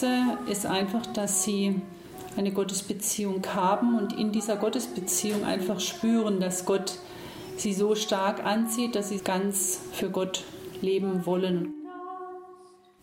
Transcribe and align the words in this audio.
Wichtigste 0.00 0.38
ist 0.50 0.64
einfach, 0.64 1.06
dass 1.06 1.42
sie 1.42 1.80
eine 2.36 2.52
Gottesbeziehung 2.52 3.42
haben 3.52 3.98
und 3.98 4.12
in 4.12 4.30
dieser 4.30 4.56
Gottesbeziehung 4.56 5.44
einfach 5.44 5.80
spüren, 5.80 6.38
dass 6.38 6.64
Gott 6.64 6.98
sie 7.56 7.74
so 7.74 7.96
stark 7.96 8.44
anzieht, 8.44 8.94
dass 8.94 9.08
sie 9.08 9.18
ganz 9.18 9.80
für 9.92 10.10
Gott 10.10 10.44
leben 10.80 11.26
wollen. 11.26 11.74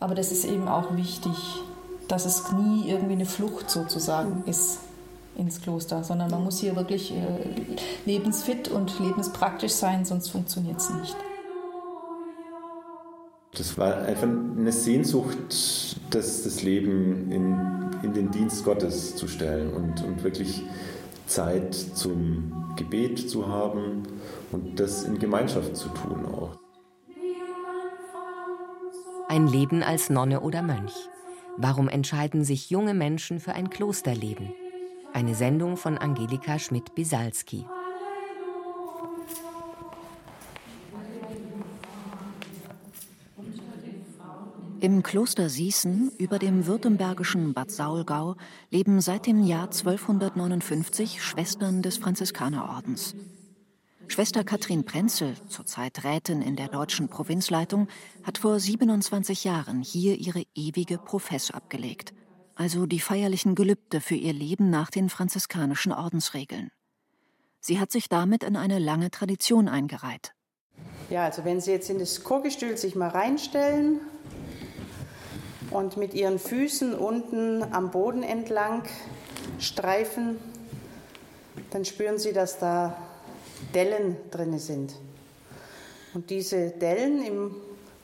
Aber 0.00 0.14
das 0.14 0.32
ist 0.32 0.46
eben 0.46 0.68
auch 0.68 0.96
wichtig, 0.96 1.34
dass 2.08 2.24
es 2.24 2.50
nie 2.52 2.88
irgendwie 2.88 3.12
eine 3.12 3.26
Flucht 3.26 3.68
sozusagen 3.68 4.44
ist 4.46 4.78
ins 5.36 5.60
Kloster, 5.60 6.02
sondern 6.02 6.30
man 6.30 6.44
muss 6.44 6.60
hier 6.60 6.76
wirklich 6.76 7.12
äh, 7.12 7.16
lebensfit 8.06 8.68
und 8.68 8.98
lebenspraktisch 9.00 9.72
sein, 9.72 10.06
sonst 10.06 10.30
funktioniert 10.30 10.78
es 10.78 10.88
nicht. 10.88 11.16
Das 13.56 13.78
war 13.78 14.02
einfach 14.02 14.28
eine 14.28 14.72
Sehnsucht, 14.72 15.38
das, 16.10 16.42
das 16.42 16.62
Leben 16.62 17.32
in, 17.32 17.90
in 18.02 18.12
den 18.12 18.30
Dienst 18.30 18.64
Gottes 18.64 19.16
zu 19.16 19.28
stellen 19.28 19.72
und, 19.72 20.04
und 20.04 20.22
wirklich 20.22 20.62
Zeit 21.26 21.74
zum 21.74 22.74
Gebet 22.76 23.30
zu 23.30 23.48
haben 23.48 24.02
und 24.52 24.78
das 24.78 25.04
in 25.04 25.18
Gemeinschaft 25.18 25.74
zu 25.74 25.88
tun 25.88 26.26
auch. 26.26 26.58
Ein 29.28 29.48
Leben 29.48 29.82
als 29.82 30.10
Nonne 30.10 30.40
oder 30.40 30.62
Mönch. 30.62 30.92
Warum 31.56 31.88
entscheiden 31.88 32.44
sich 32.44 32.70
junge 32.70 32.94
Menschen 32.94 33.40
für 33.40 33.54
ein 33.54 33.70
Klosterleben? 33.70 34.52
Eine 35.14 35.34
Sendung 35.34 35.78
von 35.78 35.96
Angelika 35.96 36.58
Schmidt-Bisalski. 36.58 37.64
Im 44.86 45.02
Kloster 45.02 45.48
Sießen 45.48 46.12
über 46.16 46.38
dem 46.38 46.68
württembergischen 46.68 47.54
Bad 47.54 47.72
Saulgau 47.72 48.36
leben 48.70 49.00
seit 49.00 49.26
dem 49.26 49.42
Jahr 49.42 49.64
1259 49.64 51.20
Schwestern 51.20 51.82
des 51.82 51.96
Franziskanerordens. 51.98 53.16
Schwester 54.06 54.44
Katrin 54.44 54.84
Prenzel, 54.84 55.34
zurzeit 55.48 56.04
Rätin 56.04 56.40
in 56.40 56.54
der 56.54 56.68
deutschen 56.68 57.08
Provinzleitung, 57.08 57.88
hat 58.22 58.38
vor 58.38 58.60
27 58.60 59.42
Jahren 59.42 59.82
hier 59.82 60.20
ihre 60.20 60.44
ewige 60.54 60.98
Profess 60.98 61.50
abgelegt, 61.50 62.14
also 62.54 62.86
die 62.86 63.00
feierlichen 63.00 63.56
Gelübde 63.56 64.00
für 64.00 64.14
ihr 64.14 64.34
Leben 64.34 64.70
nach 64.70 64.92
den 64.92 65.08
franziskanischen 65.08 65.90
Ordensregeln. 65.90 66.70
Sie 67.58 67.80
hat 67.80 67.90
sich 67.90 68.08
damit 68.08 68.44
in 68.44 68.54
eine 68.54 68.78
lange 68.78 69.10
Tradition 69.10 69.66
eingereiht. 69.66 70.32
Ja, 71.10 71.24
also 71.24 71.44
wenn 71.44 71.60
Sie 71.60 71.72
jetzt 71.72 71.90
in 71.90 71.98
das 71.98 72.22
Chorgestühl 72.22 72.76
sich 72.76 72.94
mal 72.94 73.08
reinstellen 73.08 73.98
und 75.76 75.96
mit 75.98 76.14
ihren 76.14 76.38
Füßen 76.38 76.94
unten 76.94 77.62
am 77.72 77.90
Boden 77.90 78.22
entlang 78.22 78.82
streifen, 79.58 80.38
dann 81.70 81.84
spüren 81.84 82.18
Sie, 82.18 82.32
dass 82.32 82.58
da 82.58 82.96
Dellen 83.74 84.16
drin 84.30 84.58
sind. 84.58 84.94
Und 86.14 86.30
diese 86.30 86.70
Dellen 86.70 87.22
im 87.22 87.54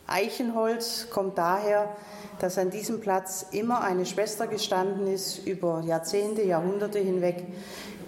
Eichenholz 0.07 1.09
kommt 1.11 1.39
daher, 1.39 1.97
dass 2.41 2.59
an 2.59 2.71
diesem 2.71 3.01
Platz 3.01 3.47
immer 3.53 3.83
eine 3.83 4.05
Schwester 4.05 4.47
gestanden 4.47 5.07
ist, 5.07 5.47
über 5.47 5.83
Jahrzehnte, 5.87 6.43
Jahrhunderte 6.43 6.99
hinweg, 6.99 7.45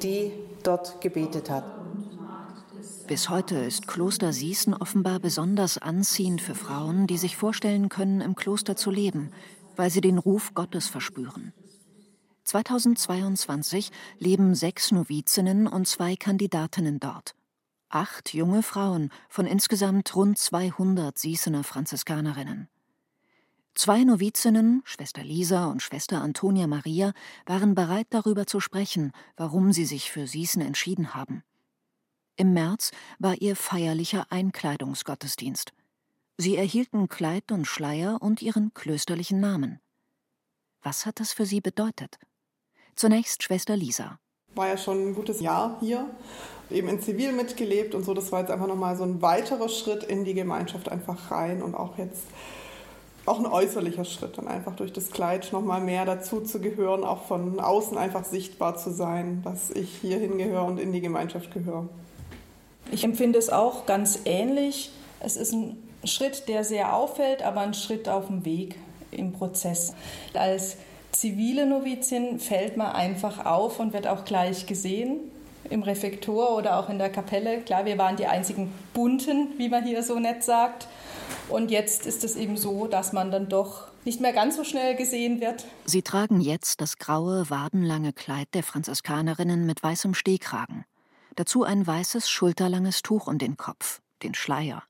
die 0.03 0.33
dort 0.63 1.01
gebetet 1.01 1.49
hat. 1.49 1.65
Bis 3.07 3.29
heute 3.29 3.57
ist 3.57 3.87
Kloster 3.87 4.33
Sießen 4.33 4.73
offenbar 4.73 5.21
besonders 5.21 5.77
anziehend 5.77 6.41
für 6.41 6.55
Frauen, 6.55 7.07
die 7.07 7.19
sich 7.19 7.37
vorstellen 7.37 7.91
können, 7.91 8.23
im 8.23 8.35
Kloster 8.35 8.77
zu 8.77 8.91
leben, 8.91 9.31
weil 9.77 9.91
sie 9.91 10.01
den 10.01 10.17
Ruf 10.17 10.55
Gottes 10.55 10.89
verspüren. 10.89 11.53
2022 12.45 13.91
leben 14.19 14.55
sechs 14.55 14.91
Novizinnen 14.91 15.67
und 15.67 15.87
zwei 15.87 16.17
Kandidatinnen 16.17 16.99
dort. 16.99 17.35
Acht 17.91 18.33
junge 18.33 18.63
Frauen 18.63 19.11
von 19.29 19.47
insgesamt 19.47 20.17
rund 20.17 20.39
200 20.39 21.19
Sießener 21.19 21.63
Franziskanerinnen. 21.63 22.69
Zwei 23.75 24.05
Novizinnen, 24.05 24.81
Schwester 24.85 25.23
Lisa 25.23 25.67
und 25.67 25.83
Schwester 25.83 26.23
Antonia 26.23 26.67
Maria, 26.67 27.13
waren 27.45 27.75
bereit 27.75 28.07
darüber 28.09 28.47
zu 28.47 28.61
sprechen, 28.61 29.13
warum 29.37 29.75
sie 29.75 29.85
sich 29.85 30.11
für 30.11 30.27
Sießen 30.27 30.63
entschieden 30.63 31.13
haben. 31.15 31.43
Im 32.37 32.53
März 32.53 32.91
war 33.21 33.37
ihr 33.41 33.55
feierlicher 33.55 34.27
Einkleidungsgottesdienst. 34.31 35.73
Sie 36.37 36.57
erhielten 36.57 37.09
Kleid 37.09 37.53
und 37.53 37.65
Schleier 37.65 38.19
und 38.21 38.43
ihren 38.43 38.75
klösterlichen 38.75 39.39
Namen. 39.39 39.79
Was 40.83 41.07
hat 41.07 41.21
das 41.21 41.33
für 41.33 41.47
sie 41.47 41.61
bedeutet? 41.61 42.19
Zunächst 42.97 43.45
Schwester 43.45 43.77
Lisa. 43.77 44.19
War 44.57 44.67
ja 44.67 44.77
schon 44.77 45.11
ein 45.11 45.15
gutes 45.15 45.41
Jahr 45.41 45.79
hier, 45.79 46.11
eben 46.71 46.89
in 46.89 47.01
Zivil 47.01 47.33
mitgelebt 47.33 47.95
und 47.95 48.05
so. 48.05 48.15
Das 48.15 48.33
war 48.33 48.41
jetzt 48.41 48.51
einfach 48.51 48.67
nochmal 48.67 48.97
so 48.97 49.05
ein 49.05 49.23
weiterer 49.23 49.69
Schritt 49.69 50.03
in 50.03 50.25
die 50.25 50.35
Gemeinschaft 50.35 50.89
einfach 50.89 51.31
rein 51.31 51.63
und 51.63 51.77
auch 51.77 51.99
jetzt 51.99 52.25
auch 53.27 53.39
ein 53.39 53.47
äußerlicher 53.47 54.05
Schritt, 54.05 54.39
dann 54.39 54.49
einfach 54.49 54.75
durch 54.75 54.93
das 54.93 55.11
Kleid 55.11 55.51
nochmal 55.53 55.81
mehr 55.81 56.05
dazu 56.05 56.41
zu 56.41 56.61
gehören, 56.61 57.05
auch 57.05 57.27
von 57.27 57.61
außen 57.61 57.97
einfach 57.97 58.25
sichtbar 58.25 58.77
zu 58.77 58.91
sein, 58.91 59.43
dass 59.45 59.71
ich 59.71 59.89
hier 60.01 60.19
hingehöre 60.19 60.65
und 60.65 60.79
in 60.79 60.93
die 60.93 61.01
Gemeinschaft 61.01 61.53
gehöre. 61.53 61.89
Ich 62.95 63.03
empfinde 63.03 63.41
es 63.41 63.51
auch 63.51 63.87
ganz 63.87 64.21
ähnlich. 64.25 64.93
Es 65.19 65.37
ist 65.37 65.53
ein 65.53 65.83
Schritt, 66.05 66.47
der 66.47 66.63
sehr 66.63 66.95
auffällt, 66.95 67.43
aber 67.43 67.63
ein 67.63 67.75
Schritt 67.75 68.09
auf 68.09 68.29
dem 68.29 68.45
Weg 68.45 68.77
im 69.11 69.33
Prozess. 69.33 69.95
Als 70.33 70.77
zivile 71.11 71.67
Novizin 71.67 72.39
fällt 72.39 72.77
man 72.77 72.93
einfach 72.93 73.47
auf 73.47 73.81
und 73.81 73.93
wird 73.95 74.07
auch 74.07 74.25
gleich 74.25 74.67
gesehen 74.67 75.19
im 75.71 75.83
Refektor 75.83 76.57
oder 76.57 76.79
auch 76.79 76.89
in 76.89 76.99
der 76.99 77.11
Kapelle. 77.11 77.63
Klar, 77.63 77.85
wir 77.85 77.99
waren 77.99 78.15
die 78.15 78.27
einzigen 78.27 78.73
bunten, 78.93 79.49
wie 79.59 79.69
man 79.69 79.85
hier 79.85 80.05
so 80.05 80.21
nett 80.21 80.45
sagt. 80.45 80.87
Und 81.49 81.73
jetzt 81.73 82.07
ist 82.07 82.23
es 82.23 82.37
eben 82.37 82.57
so, 82.57 82.87
dass 82.87 83.13
man 83.13 83.33
dann 83.33 83.49
doch 83.49 83.89
nicht 84.05 84.21
mehr 84.21 84.33
ganz 84.33 84.55
so 84.55 84.63
schnell 84.63 84.95
gesehen 84.95 85.41
wird. 85.41 85.65
Sie 85.85 86.03
tragen 86.03 86.41
jetzt 86.41 86.81
das 86.81 86.99
graue, 86.99 87.51
wadenlange 87.51 88.13
Kleid 88.13 88.47
der 88.55 88.63
Franziskanerinnen 88.63 89.67
mit 89.67 89.83
weißem 89.83 90.15
Stehkragen. 90.15 90.85
Dazu 91.37 91.65
ein 91.65 91.87
weißes, 91.87 92.29
schulterlanges 92.29 93.03
Tuch 93.03 93.27
um 93.27 93.39
den 93.39 93.57
Kopf, 93.57 94.01
den 94.23 94.35
Schleier. 94.35 94.85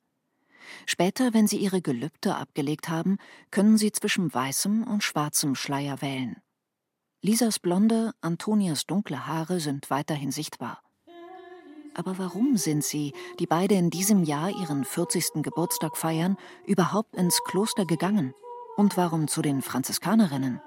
Später, 0.87 1.34
wenn 1.34 1.47
sie 1.47 1.59
ihre 1.59 1.81
Gelübde 1.81 2.37
abgelegt 2.37 2.88
haben, 2.88 3.19
können 3.50 3.78
sie 3.78 3.93
zwischen 3.93 4.32
weißem 4.32 4.84
und 4.84 5.03
schwarzem 5.03 5.55
Schleier 5.55 6.03
wählen. 6.03 6.37
Lisas 7.22 7.59
blonde, 7.59 8.12
Antonias 8.21 8.87
dunkle 8.87 9.27
Haare 9.27 9.60
sind 9.60 9.88
weiterhin 9.88 10.31
sichtbar. 10.31 10.82
Aber 11.94 12.19
warum 12.19 12.56
sind 12.56 12.84
sie, 12.84 13.15
die 13.38 13.47
beide 13.47 13.76
in 13.76 13.88
diesem 13.88 14.25
Jahr 14.25 14.50
ihren 14.50 14.85
40. 14.85 15.43
Geburtstag 15.43 15.97
feiern, 15.97 16.37
überhaupt 16.67 17.14
ins 17.14 17.43
Kloster 17.44 17.87
gegangen? 17.87 18.35
Und 18.76 18.97
warum 18.97 19.29
zu 19.29 19.40
den 19.40 19.62
Franziskanerinnen? 19.62 20.61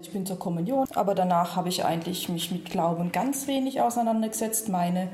Ich 0.00 0.10
bin 0.10 0.26
zur 0.26 0.38
Kommunion, 0.38 0.86
aber 0.94 1.14
danach 1.14 1.56
habe 1.56 1.68
ich 1.68 1.84
eigentlich 1.84 2.28
mich 2.28 2.50
mit 2.50 2.70
Glauben 2.70 3.12
ganz 3.12 3.46
wenig 3.46 3.80
auseinandergesetzt. 3.80 4.68
Meine 4.68 5.08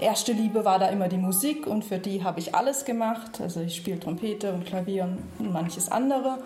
erste 0.00 0.32
Liebe 0.32 0.64
war 0.64 0.78
da 0.78 0.88
immer 0.88 1.08
die 1.08 1.18
Musik 1.18 1.66
und 1.66 1.84
für 1.84 1.98
die 1.98 2.24
habe 2.24 2.40
ich 2.40 2.54
alles 2.54 2.84
gemacht. 2.84 3.40
Also 3.40 3.60
ich 3.60 3.76
spiele 3.76 4.00
Trompete 4.00 4.52
und 4.52 4.66
Klavier 4.66 5.08
und 5.38 5.52
manches 5.52 5.90
andere. 5.90 6.38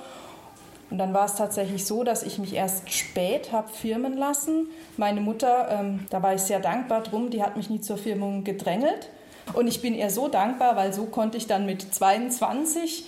Und 0.90 0.98
dann 0.98 1.14
war 1.14 1.24
es 1.24 1.36
tatsächlich 1.36 1.86
so, 1.86 2.04
dass 2.04 2.22
ich 2.22 2.38
mich 2.38 2.54
erst 2.54 2.92
spät 2.92 3.50
habe 3.50 3.68
firmen 3.68 4.16
lassen. 4.16 4.66
Meine 4.98 5.22
Mutter, 5.22 5.68
ähm, 5.70 6.06
da 6.10 6.22
war 6.22 6.34
ich 6.34 6.42
sehr 6.42 6.60
dankbar 6.60 7.02
drum, 7.02 7.30
die 7.30 7.42
hat 7.42 7.56
mich 7.56 7.70
nie 7.70 7.80
zur 7.80 7.96
Firmung 7.96 8.44
gedrängelt. 8.44 9.08
Und 9.54 9.66
ich 9.66 9.80
bin 9.80 9.94
ihr 9.94 10.10
so 10.10 10.28
dankbar, 10.28 10.76
weil 10.76 10.92
so 10.92 11.06
konnte 11.06 11.38
ich 11.38 11.46
dann 11.46 11.64
mit 11.64 11.94
22 11.94 13.06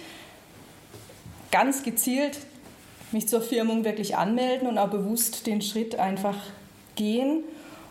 ganz 1.51 1.83
gezielt 1.83 2.39
mich 3.15 3.29
zur 3.29 3.41
Firmung 3.41 3.85
wirklich 3.85 4.17
anmelden 4.17 4.69
und 4.69 4.77
auch 4.77 4.91
bewusst 4.91 5.47
den 5.47 5.63
Schritt 5.63 5.99
einfach 5.99 6.37
gehen. 6.97 7.45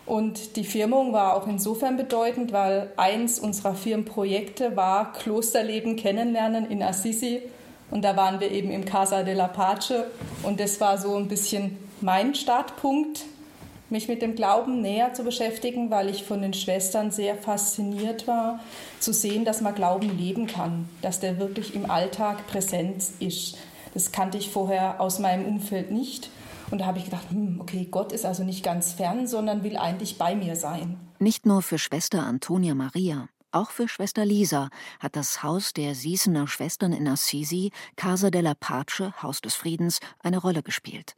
Und 0.06 0.56
die 0.56 0.64
Firmung 0.64 1.12
war 1.12 1.34
auch 1.34 1.48
insofern 1.48 1.96
bedeutend, 1.96 2.52
weil 2.52 2.92
eins 2.96 3.40
unserer 3.40 3.74
Firmenprojekte 3.74 4.76
war 4.76 5.12
Klosterleben 5.14 5.96
kennenlernen 5.96 6.70
in 6.70 6.82
Assisi. 6.82 7.40
Und 7.90 8.02
da 8.04 8.16
waren 8.16 8.38
wir 8.38 8.50
eben 8.50 8.70
im 8.70 8.84
Casa 8.84 9.22
della 9.22 9.48
Pace. 9.48 10.04
Und 10.42 10.60
das 10.60 10.80
war 10.80 10.98
so 10.98 11.16
ein 11.16 11.28
bisschen 11.28 11.78
mein 12.00 12.34
Startpunkt, 12.34 13.24
mich 13.88 14.08
mit 14.08 14.20
dem 14.20 14.34
Glauben 14.34 14.82
näher 14.82 15.14
zu 15.14 15.24
beschäftigen, 15.24 15.90
weil 15.90 16.10
ich 16.10 16.24
von 16.24 16.42
den 16.42 16.52
Schwestern 16.52 17.10
sehr 17.10 17.36
fasziniert 17.36 18.26
war, 18.26 18.60
zu 19.00 19.12
sehen, 19.12 19.44
dass 19.44 19.60
man 19.60 19.74
Glauben 19.74 20.18
leben 20.18 20.46
kann, 20.46 20.88
dass 21.00 21.20
der 21.20 21.38
wirklich 21.38 21.74
im 21.74 21.90
Alltag 21.90 22.46
präsent 22.46 23.04
ist. 23.20 23.56
Das 23.94 24.12
kannte 24.12 24.38
ich 24.38 24.50
vorher 24.50 25.00
aus 25.00 25.18
meinem 25.18 25.46
Umfeld 25.46 25.90
nicht. 25.90 26.30
Und 26.70 26.78
da 26.78 26.86
habe 26.86 26.98
ich 26.98 27.04
gedacht, 27.04 27.30
hm, 27.30 27.60
okay, 27.60 27.86
Gott 27.90 28.12
ist 28.12 28.24
also 28.26 28.42
nicht 28.42 28.64
ganz 28.64 28.92
fern, 28.92 29.26
sondern 29.26 29.62
will 29.62 29.76
eigentlich 29.76 30.18
bei 30.18 30.34
mir 30.34 30.56
sein. 30.56 30.98
Nicht 31.18 31.46
nur 31.46 31.62
für 31.62 31.78
Schwester 31.78 32.24
Antonia 32.24 32.74
Maria, 32.74 33.28
auch 33.54 33.70
für 33.70 33.86
Schwester 33.86 34.24
Lisa 34.24 34.68
hat 34.98 35.14
das 35.14 35.44
Haus 35.44 35.72
der 35.72 35.94
Siesener 35.94 36.48
Schwestern 36.48 36.92
in 36.92 37.06
Assisi, 37.06 37.70
Casa 37.94 38.32
della 38.32 38.54
Pace, 38.54 39.12
Haus 39.22 39.40
des 39.40 39.54
Friedens, 39.54 40.00
eine 40.18 40.38
Rolle 40.38 40.64
gespielt. 40.64 41.14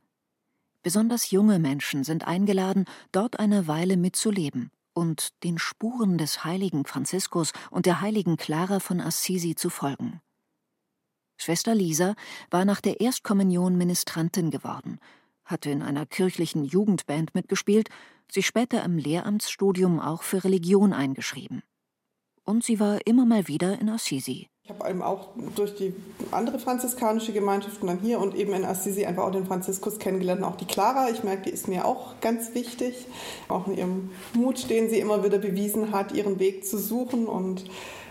Besonders 0.83 1.31
junge 1.31 1.59
Menschen 1.59 2.05
sind 2.05 2.29
eingeladen, 2.29 2.85
dort 3.11 3.39
eine 3.39 3.69
Weile 3.69 3.97
mitzuleben 3.97 4.71
und 4.93 5.43
den 5.45 5.59
Spuren 5.59 6.19
des 6.19 6.45
heiligen 6.45 6.85
Franziskus 6.85 7.53
und 7.71 7.87
der 7.87 8.03
heiligen 8.03 8.37
Clara 8.37 8.81
von 8.81 9.01
Assisi 9.01 9.55
zu 9.55 9.71
folgen. 9.71 10.21
Schwester 11.37 11.75
Lisa 11.75 12.15
war 12.51 12.65
nach 12.65 12.81
der 12.81 13.01
Erstkommunion 13.01 13.77
Ministrantin 13.77 14.51
geworden 14.51 14.99
hatte 15.47 15.71
in 15.71 15.83
einer 15.83 16.05
kirchlichen 16.05 16.65
Jugendband 16.65 17.35
mitgespielt, 17.35 17.89
sich 18.31 18.47
später 18.47 18.83
im 18.85 18.99
Lehramtsstudium 18.99 20.01
auch 20.01 20.23
für 20.23 20.45
Religion 20.45 20.93
eingeschrieben. 20.93 21.63
Und 22.45 22.65
sie 22.65 22.79
war 22.79 23.07
immer 23.07 23.25
mal 23.25 23.49
wieder 23.49 23.81
in 23.81 23.89
Assisi. 23.89 24.49
Ich 24.67 24.75
habe 24.75 24.91
eben 24.91 25.01
auch 25.01 25.29
durch 25.55 25.77
die 25.77 25.95
andere 26.33 26.59
franziskanische 26.59 27.33
Gemeinschaft 27.33 27.81
und 27.83 27.87
dann 27.87 28.01
hier 28.01 28.19
und 28.19 28.35
eben 28.35 28.53
in 28.53 28.65
Assisi 28.65 29.07
einfach 29.07 29.23
auch 29.23 29.31
den 29.31 29.47
Franziskus 29.47 30.01
kennengelernt, 30.01 30.43
auch 30.43 30.57
die 30.57 30.65
Clara. 30.65 31.09
Ich 31.09 31.23
merke, 31.23 31.43
die 31.45 31.51
ist 31.51 31.69
mir 31.69 31.85
auch 31.85 32.15
ganz 32.21 32.53
wichtig, 32.53 33.07
auch 33.47 33.69
in 33.69 33.79
ihrem 33.79 34.11
Mut, 34.35 34.69
den 34.69 34.91
sie 34.91 34.99
immer 34.99 35.23
wieder 35.23 35.39
bewiesen 35.39 35.93
hat, 35.93 36.11
ihren 36.11 36.41
Weg 36.41 36.67
zu 36.67 36.79
suchen 36.79 37.29
und 37.29 37.63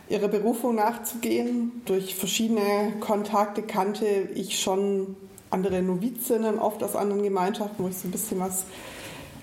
ihrer 0.08 0.30
Berufung 0.30 0.76
nachzugehen. 0.76 1.82
Durch 1.84 2.16
verschiedene 2.16 2.94
Kontakte 3.02 3.62
kannte 3.62 4.06
ich 4.34 4.58
schon 4.58 5.18
andere 5.50 5.82
Novizinnen, 5.82 6.58
oft 6.58 6.82
aus 6.84 6.96
anderen 6.96 7.24
Gemeinschaften, 7.24 7.84
wo 7.84 7.90
ich 7.90 7.98
so 7.98 8.08
ein 8.08 8.12
bisschen 8.12 8.40
was 8.40 8.64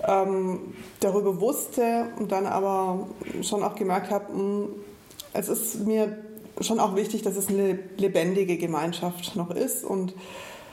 ähm, 0.07 0.73
darüber 0.99 1.39
wusste 1.39 2.07
und 2.17 2.31
dann 2.31 2.47
aber 2.47 3.05
schon 3.43 3.61
auch 3.61 3.75
gemerkt 3.75 4.09
habe, 4.09 4.33
hm, 4.33 4.69
es 5.33 5.47
ist 5.47 5.85
mir 5.85 6.17
schon 6.61 6.79
auch 6.79 6.95
wichtig, 6.95 7.21
dass 7.21 7.35
es 7.35 7.47
eine 7.47 7.79
lebendige 7.97 8.57
Gemeinschaft 8.57 9.35
noch 9.35 9.49
ist 9.51 9.83
und 9.83 10.13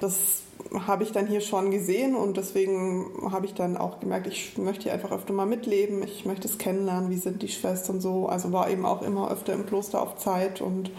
das 0.00 0.42
habe 0.86 1.04
ich 1.04 1.12
dann 1.12 1.26
hier 1.26 1.40
schon 1.40 1.70
gesehen 1.70 2.14
und 2.14 2.36
deswegen 2.36 3.30
habe 3.30 3.46
ich 3.46 3.54
dann 3.54 3.76
auch 3.76 4.00
gemerkt, 4.00 4.26
ich 4.26 4.56
möchte 4.58 4.84
hier 4.84 4.92
einfach 4.92 5.10
öfter 5.10 5.32
mal 5.32 5.46
mitleben, 5.46 6.02
ich 6.02 6.24
möchte 6.24 6.48
es 6.48 6.58
kennenlernen, 6.58 7.10
wie 7.10 7.16
sind 7.16 7.42
die 7.42 7.48
Schwestern 7.48 8.00
so. 8.00 8.26
Also 8.28 8.52
war 8.52 8.70
eben 8.70 8.86
auch 8.86 9.02
immer 9.02 9.30
öfter 9.30 9.52
im 9.52 9.66
Kloster 9.66 10.00
auf 10.00 10.16
Zeit 10.16 10.60
und 10.60 10.90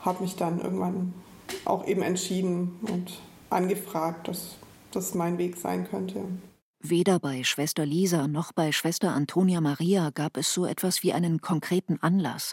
habe 0.00 0.22
mich 0.22 0.36
dann 0.36 0.60
irgendwann 0.60 1.12
auch 1.64 1.86
eben 1.86 2.02
entschieden 2.02 2.78
und 2.82 3.20
angefragt, 3.50 4.28
dass 4.28 4.56
das 4.92 5.14
mein 5.14 5.38
Weg 5.38 5.56
sein 5.56 5.88
könnte. 5.88 6.20
Weder 6.80 7.18
bei 7.18 7.44
Schwester 7.44 7.86
Lisa 7.86 8.28
noch 8.28 8.52
bei 8.52 8.70
Schwester 8.70 9.12
Antonia 9.12 9.60
Maria 9.60 10.10
gab 10.10 10.36
es 10.36 10.52
so 10.52 10.66
etwas 10.66 11.02
wie 11.02 11.12
einen 11.12 11.40
konkreten 11.40 11.98
Anlass, 12.00 12.52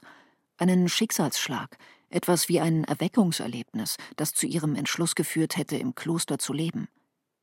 einen 0.61 0.87
Schicksalsschlag, 0.87 1.77
etwas 2.09 2.47
wie 2.47 2.59
ein 2.59 2.83
Erweckungserlebnis, 2.83 3.97
das 4.15 4.33
zu 4.33 4.45
ihrem 4.45 4.75
Entschluss 4.75 5.15
geführt 5.15 5.57
hätte, 5.57 5.77
im 5.77 5.95
Kloster 5.95 6.37
zu 6.37 6.53
leben. 6.53 6.87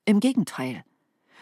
Im 0.05 0.21
Gegenteil. 0.21 0.85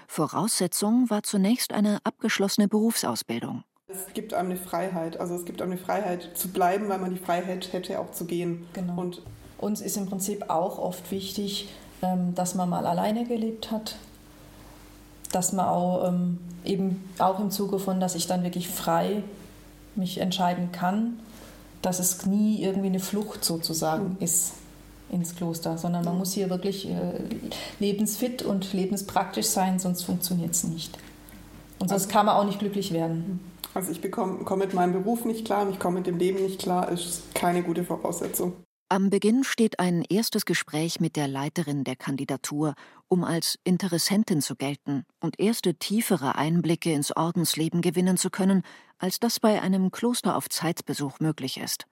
Voraussetzung 0.08 1.10
war 1.10 1.22
zunächst 1.22 1.72
eine 1.72 1.98
abgeschlossene 2.04 2.68
Berufsausbildung. 2.68 3.64
Es 3.88 4.12
gibt 4.14 4.34
einem 4.34 4.50
eine 4.50 4.58
Freiheit, 4.58 5.18
also 5.20 5.34
es 5.34 5.44
gibt 5.44 5.62
einem 5.62 5.72
eine 5.72 5.80
Freiheit 5.80 6.30
zu 6.36 6.48
bleiben, 6.48 6.88
weil 6.88 6.98
man 6.98 7.12
die 7.12 7.20
Freiheit 7.20 7.72
hätte 7.72 8.00
auch 8.00 8.10
zu 8.12 8.24
gehen. 8.24 8.66
Genau. 8.72 9.00
Und 9.00 9.22
uns 9.58 9.80
ist 9.80 9.96
im 9.96 10.06
Prinzip 10.06 10.50
auch 10.50 10.78
oft 10.78 11.10
wichtig, 11.10 11.68
ähm, 12.02 12.34
dass 12.34 12.54
man 12.54 12.68
mal 12.68 12.86
alleine 12.86 13.26
gelebt 13.26 13.70
hat, 13.70 13.96
dass 15.32 15.52
man 15.52 15.66
auch 15.66 16.08
ähm, 16.08 16.38
eben 16.64 17.08
auch 17.18 17.38
im 17.38 17.50
Zuge 17.50 17.78
von, 17.78 18.00
dass 18.00 18.14
ich 18.14 18.26
dann 18.26 18.42
wirklich 18.42 18.68
frei 18.68 19.22
mich 19.94 20.18
entscheiden 20.18 20.72
kann, 20.72 21.18
dass 21.86 22.00
es 22.00 22.26
nie 22.26 22.62
irgendwie 22.62 22.88
eine 22.88 22.98
Flucht 22.98 23.44
sozusagen 23.44 24.10
mhm. 24.10 24.16
ist 24.18 24.54
ins 25.08 25.36
Kloster, 25.36 25.78
sondern 25.78 26.04
man 26.04 26.14
mhm. 26.14 26.18
muss 26.18 26.32
hier 26.32 26.50
wirklich 26.50 26.90
äh, 26.90 27.20
lebensfit 27.78 28.42
und 28.42 28.72
lebenspraktisch 28.72 29.46
sein, 29.46 29.78
sonst 29.78 30.02
funktioniert 30.02 30.50
es 30.50 30.64
nicht. 30.64 30.98
Und 31.78 31.88
sonst 31.88 32.06
also, 32.06 32.08
kann 32.12 32.26
man 32.26 32.34
auch 32.34 32.44
nicht 32.44 32.58
glücklich 32.58 32.92
werden. 32.92 33.38
Also 33.72 33.92
ich 33.92 34.10
komme 34.10 34.56
mit 34.56 34.74
meinem 34.74 34.94
Beruf 34.94 35.24
nicht 35.24 35.44
klar 35.44 35.62
und 35.64 35.70
ich 35.70 35.78
komme 35.78 35.98
mit 35.98 36.08
dem 36.08 36.18
Leben 36.18 36.42
nicht 36.42 36.58
klar, 36.58 36.90
ist 36.90 37.32
keine 37.34 37.62
gute 37.62 37.84
Voraussetzung. 37.84 38.54
Am 38.88 39.10
Beginn 39.10 39.42
steht 39.42 39.80
ein 39.80 40.02
erstes 40.02 40.44
Gespräch 40.44 41.00
mit 41.00 41.16
der 41.16 41.26
Leiterin 41.26 41.82
der 41.82 41.96
Kandidatur, 41.96 42.76
um 43.08 43.24
als 43.24 43.58
Interessentin 43.64 44.40
zu 44.40 44.54
gelten 44.54 45.04
und 45.18 45.40
erste 45.40 45.74
tiefere 45.74 46.36
Einblicke 46.36 46.92
ins 46.92 47.10
Ordensleben 47.10 47.82
gewinnen 47.82 48.16
zu 48.16 48.30
können, 48.30 48.62
als 48.98 49.18
das 49.18 49.40
bei 49.40 49.60
einem 49.60 49.90
Kloster 49.90 50.36
auf 50.36 50.48
Zeitbesuch 50.48 51.18
möglich 51.18 51.58
ist. 51.58 51.88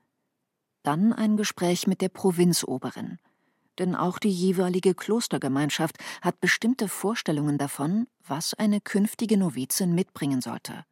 Dann 0.84 1.12
ein 1.12 1.36
Gespräch 1.36 1.88
mit 1.88 2.00
der 2.00 2.10
Provinzoberin. 2.10 3.18
Denn 3.80 3.96
auch 3.96 4.20
die 4.20 4.30
jeweilige 4.30 4.94
Klostergemeinschaft 4.94 5.96
hat 6.22 6.38
bestimmte 6.38 6.88
Vorstellungen 6.88 7.58
davon, 7.58 8.06
was 8.24 8.54
eine 8.54 8.80
künftige 8.80 9.36
Novizin 9.36 9.96
mitbringen 9.96 10.40
sollte. 10.40 10.84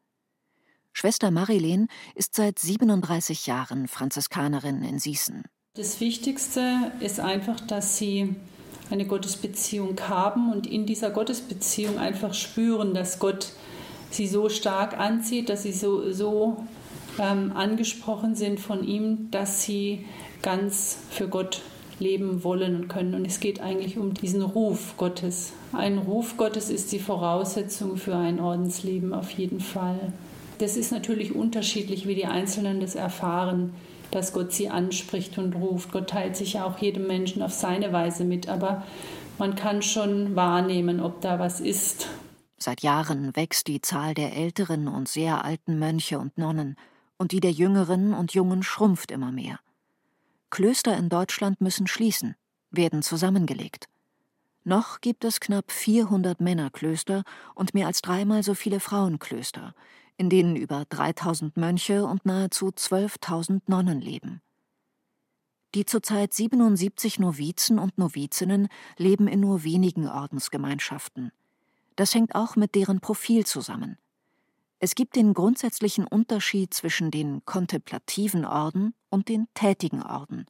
Schwester 0.92 1.30
Marilene 1.30 1.86
ist 2.16 2.34
seit 2.34 2.58
37 2.58 3.46
Jahren 3.46 3.86
Franziskanerin 3.86 4.82
in 4.82 4.98
Sießen. 4.98 5.44
Das 5.74 6.00
Wichtigste 6.00 6.92
ist 7.00 7.18
einfach, 7.18 7.58
dass 7.58 7.96
sie 7.96 8.34
eine 8.90 9.06
Gottesbeziehung 9.06 9.98
haben 10.06 10.52
und 10.52 10.66
in 10.66 10.84
dieser 10.84 11.08
Gottesbeziehung 11.08 11.96
einfach 11.96 12.34
spüren, 12.34 12.92
dass 12.92 13.18
Gott 13.18 13.52
sie 14.10 14.26
so 14.26 14.50
stark 14.50 15.00
anzieht, 15.00 15.48
dass 15.48 15.62
sie 15.62 15.72
so, 15.72 16.12
so 16.12 16.66
ähm, 17.18 17.52
angesprochen 17.54 18.34
sind 18.34 18.60
von 18.60 18.86
ihm, 18.86 19.30
dass 19.30 19.62
sie 19.62 20.04
ganz 20.42 20.98
für 21.08 21.26
Gott 21.26 21.62
leben 21.98 22.44
wollen 22.44 22.76
und 22.76 22.88
können. 22.88 23.14
Und 23.14 23.24
es 23.24 23.40
geht 23.40 23.62
eigentlich 23.62 23.96
um 23.96 24.12
diesen 24.12 24.42
Ruf 24.42 24.98
Gottes. 24.98 25.54
Ein 25.72 25.96
Ruf 25.96 26.36
Gottes 26.36 26.68
ist 26.68 26.92
die 26.92 26.98
Voraussetzung 26.98 27.96
für 27.96 28.14
ein 28.14 28.40
Ordensleben 28.40 29.14
auf 29.14 29.30
jeden 29.30 29.60
Fall. 29.60 30.12
Das 30.58 30.76
ist 30.76 30.92
natürlich 30.92 31.34
unterschiedlich, 31.34 32.06
wie 32.06 32.14
die 32.14 32.26
Einzelnen 32.26 32.80
das 32.80 32.94
erfahren 32.94 33.72
dass 34.12 34.32
Gott 34.32 34.52
sie 34.52 34.68
anspricht 34.68 35.38
und 35.38 35.56
ruft. 35.56 35.90
Gott 35.90 36.10
teilt 36.10 36.36
sich 36.36 36.52
ja 36.52 36.64
auch 36.64 36.78
jedem 36.78 37.06
Menschen 37.06 37.42
auf 37.42 37.52
seine 37.52 37.92
Weise 37.92 38.24
mit, 38.24 38.48
aber 38.48 38.84
man 39.38 39.56
kann 39.56 39.82
schon 39.82 40.36
wahrnehmen, 40.36 41.00
ob 41.00 41.20
da 41.20 41.38
was 41.38 41.60
ist. 41.60 42.08
Seit 42.58 42.82
Jahren 42.82 43.34
wächst 43.34 43.66
die 43.66 43.80
Zahl 43.80 44.14
der 44.14 44.36
älteren 44.36 44.86
und 44.86 45.08
sehr 45.08 45.44
alten 45.44 45.78
Mönche 45.80 46.20
und 46.20 46.38
Nonnen, 46.38 46.76
und 47.16 47.32
die 47.32 47.40
der 47.40 47.52
Jüngeren 47.52 48.14
und 48.14 48.34
Jungen 48.34 48.62
schrumpft 48.62 49.10
immer 49.10 49.32
mehr. 49.32 49.58
Klöster 50.50 50.96
in 50.96 51.08
Deutschland 51.08 51.60
müssen 51.60 51.86
schließen, 51.86 52.36
werden 52.70 53.02
zusammengelegt. 53.02 53.88
Noch 54.64 55.00
gibt 55.00 55.24
es 55.24 55.40
knapp 55.40 55.72
400 55.72 56.40
Männerklöster 56.40 57.24
und 57.54 57.74
mehr 57.74 57.86
als 57.86 58.02
dreimal 58.02 58.42
so 58.42 58.54
viele 58.54 58.78
Frauenklöster, 58.78 59.74
in 60.16 60.30
denen 60.30 60.56
über 60.56 60.84
3000 60.88 61.56
Mönche 61.56 62.04
und 62.04 62.24
nahezu 62.26 62.68
12.000 62.68 63.62
Nonnen 63.66 64.00
leben. 64.00 64.40
Die 65.74 65.86
zurzeit 65.86 66.34
77 66.34 67.18
Novizen 67.18 67.78
und 67.78 67.96
Novizinnen 67.96 68.68
leben 68.98 69.26
in 69.26 69.40
nur 69.40 69.64
wenigen 69.64 70.06
Ordensgemeinschaften. 70.06 71.32
Das 71.96 72.14
hängt 72.14 72.34
auch 72.34 72.56
mit 72.56 72.74
deren 72.74 73.00
Profil 73.00 73.46
zusammen. 73.46 73.96
Es 74.80 74.94
gibt 74.94 75.16
den 75.16 75.32
grundsätzlichen 75.32 76.06
Unterschied 76.06 76.74
zwischen 76.74 77.10
den 77.10 77.44
kontemplativen 77.44 78.44
Orden 78.44 78.94
und 79.08 79.28
den 79.28 79.46
tätigen 79.54 80.02
Orden. 80.02 80.46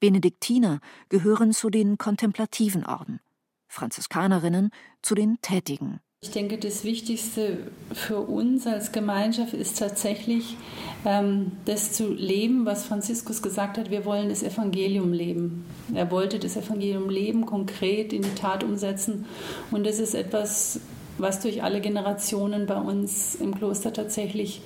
Benediktiner 0.00 0.80
gehören 1.08 1.52
zu 1.52 1.68
den 1.68 1.98
kontemplativen 1.98 2.86
Orden, 2.86 3.20
Franziskanerinnen 3.68 4.70
zu 5.02 5.14
den 5.14 5.40
tätigen 5.42 6.00
ich 6.24 6.30
denke, 6.30 6.56
das 6.56 6.84
Wichtigste 6.84 7.58
für 7.92 8.20
uns 8.20 8.64
als 8.68 8.92
Gemeinschaft 8.92 9.54
ist 9.54 9.80
tatsächlich, 9.80 10.56
ähm, 11.04 11.50
das 11.64 11.92
zu 11.92 12.14
leben, 12.14 12.64
was 12.64 12.84
Franziskus 12.84 13.42
gesagt 13.42 13.76
hat, 13.76 13.90
wir 13.90 14.04
wollen 14.04 14.28
das 14.28 14.44
Evangelium 14.44 15.12
leben. 15.12 15.64
Er 15.92 16.12
wollte 16.12 16.38
das 16.38 16.56
Evangelium 16.56 17.10
leben, 17.10 17.44
konkret 17.44 18.12
in 18.12 18.22
die 18.22 18.34
Tat 18.36 18.62
umsetzen. 18.62 19.24
Und 19.72 19.84
das 19.84 19.98
ist 19.98 20.14
etwas, 20.14 20.78
was 21.18 21.40
durch 21.40 21.64
alle 21.64 21.80
Generationen 21.80 22.66
bei 22.66 22.76
uns 22.76 23.34
im 23.34 23.56
Kloster 23.56 23.92
tatsächlich 23.92 24.62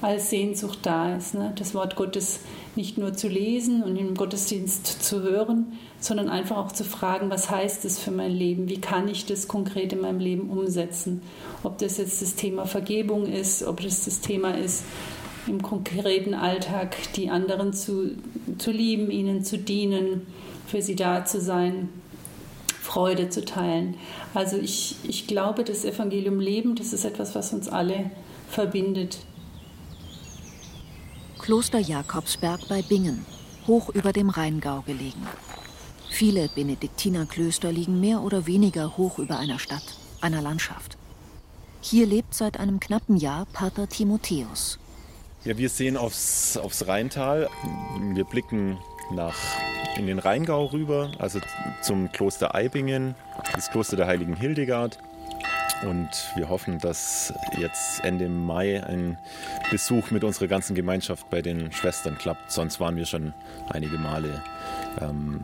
als 0.00 0.30
Sehnsucht 0.30 0.78
da 0.84 1.16
ist. 1.16 1.34
Ne? 1.34 1.52
Das 1.56 1.74
Wort 1.74 1.96
Gottes 1.96 2.40
nicht 2.76 2.98
nur 2.98 3.12
zu 3.14 3.28
lesen 3.28 3.82
und 3.82 3.96
im 3.96 4.14
Gottesdienst 4.14 5.02
zu 5.02 5.22
hören, 5.22 5.78
sondern 6.00 6.28
einfach 6.28 6.56
auch 6.56 6.72
zu 6.72 6.84
fragen, 6.84 7.30
was 7.30 7.50
heißt 7.50 7.84
es 7.84 7.98
für 7.98 8.10
mein 8.10 8.32
Leben? 8.32 8.68
Wie 8.68 8.80
kann 8.80 9.08
ich 9.08 9.26
das 9.26 9.48
konkret 9.48 9.92
in 9.92 10.00
meinem 10.00 10.20
Leben 10.20 10.50
umsetzen? 10.50 11.22
Ob 11.62 11.78
das 11.78 11.98
jetzt 11.98 12.20
das 12.20 12.34
Thema 12.34 12.66
Vergebung 12.66 13.26
ist, 13.26 13.62
ob 13.62 13.80
das 13.80 14.04
das 14.04 14.20
Thema 14.20 14.56
ist, 14.56 14.84
im 15.46 15.62
konkreten 15.62 16.34
Alltag 16.34 16.96
die 17.16 17.30
anderen 17.30 17.72
zu, 17.72 18.12
zu 18.58 18.70
lieben, 18.70 19.10
ihnen 19.10 19.44
zu 19.44 19.58
dienen, 19.58 20.26
für 20.66 20.82
sie 20.82 20.96
da 20.96 21.24
zu 21.24 21.40
sein, 21.40 21.88
Freude 22.80 23.28
zu 23.28 23.44
teilen. 23.44 23.96
Also 24.34 24.56
ich, 24.56 24.96
ich 25.04 25.26
glaube, 25.26 25.64
das 25.64 25.84
Evangelium 25.84 26.38
Leben, 26.40 26.74
das 26.74 26.92
ist 26.92 27.04
etwas, 27.04 27.34
was 27.34 27.52
uns 27.52 27.68
alle 27.68 28.10
verbindet. 28.48 29.18
Kloster 31.44 31.78
Jakobsberg 31.78 32.68
bei 32.70 32.80
Bingen, 32.80 33.26
hoch 33.66 33.90
über 33.90 34.14
dem 34.14 34.30
Rheingau 34.30 34.80
gelegen. 34.80 35.26
Viele 36.08 36.48
Benediktinerklöster 36.48 37.70
liegen 37.70 38.00
mehr 38.00 38.22
oder 38.22 38.46
weniger 38.46 38.96
hoch 38.96 39.18
über 39.18 39.38
einer 39.38 39.58
Stadt, 39.58 39.82
einer 40.22 40.40
Landschaft. 40.40 40.96
Hier 41.82 42.06
lebt 42.06 42.32
seit 42.32 42.58
einem 42.58 42.80
knappen 42.80 43.18
Jahr 43.18 43.44
Pater 43.52 43.90
Timotheus. 43.90 44.78
Ja, 45.44 45.58
wir 45.58 45.68
sehen 45.68 45.98
aufs, 45.98 46.56
aufs 46.56 46.86
Rheintal. 46.86 47.50
Wir 48.14 48.24
blicken 48.24 48.78
nach, 49.12 49.36
in 49.98 50.06
den 50.06 50.20
Rheingau 50.20 50.64
rüber, 50.64 51.12
also 51.18 51.40
zum 51.82 52.10
Kloster 52.10 52.54
Eibingen, 52.54 53.16
das 53.54 53.70
Kloster 53.70 53.96
der 53.96 54.06
heiligen 54.06 54.34
Hildegard. 54.34 54.98
Und 55.88 56.32
wir 56.36 56.48
hoffen, 56.48 56.78
dass 56.78 57.32
jetzt 57.58 58.02
Ende 58.04 58.28
Mai 58.28 58.82
ein 58.84 59.18
Besuch 59.70 60.10
mit 60.10 60.24
unserer 60.24 60.46
ganzen 60.46 60.74
Gemeinschaft 60.74 61.28
bei 61.30 61.42
den 61.42 61.72
Schwestern 61.72 62.16
klappt. 62.16 62.50
Sonst 62.50 62.80
waren 62.80 62.96
wir 62.96 63.06
schon 63.06 63.34
einige 63.68 63.98
Male 63.98 64.42
ähm, 65.00 65.40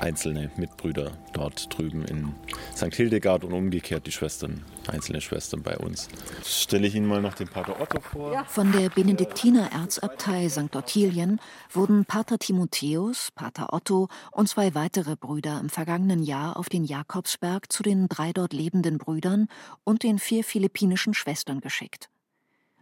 einzelne 0.00 0.50
Mitbrüder 0.56 1.12
dort 1.32 1.76
drüben 1.76 2.04
in 2.04 2.34
St. 2.76 2.94
Hildegard 2.94 3.44
und 3.44 3.52
umgekehrt 3.52 4.06
die 4.06 4.12
Schwestern, 4.12 4.64
einzelne 4.88 5.20
Schwestern 5.20 5.62
bei 5.62 5.76
uns. 5.76 6.08
Stelle 6.44 6.86
ich 6.86 6.94
Ihnen 6.94 7.06
mal 7.06 7.20
noch 7.20 7.34
den 7.34 7.48
Pater 7.48 7.80
Otto 7.80 8.00
vor. 8.00 8.44
Von 8.46 8.72
der 8.72 8.90
Benediktiner 8.90 9.70
Erzabtei 9.72 10.48
St. 10.48 10.74
Ottilien 10.74 11.40
wurden 11.70 12.04
Pater 12.04 12.38
Timotheus, 12.38 13.30
Pater 13.34 13.72
Otto 13.72 14.08
und 14.30 14.48
zwei 14.48 14.74
weitere 14.74 15.16
Brüder 15.16 15.60
im 15.60 15.68
vergangenen 15.68 16.22
Jahr 16.22 16.56
auf 16.56 16.68
den 16.68 16.84
Jakobsberg 16.84 17.72
zu 17.72 17.82
den 17.82 18.08
drei 18.08 18.32
dort 18.32 18.52
lebenden 18.52 18.98
Brüdern 18.98 19.48
und 19.84 20.02
den 20.02 20.18
vier 20.18 20.44
philippinischen 20.44 21.14
Schwestern 21.14 21.60
geschickt. 21.60 22.08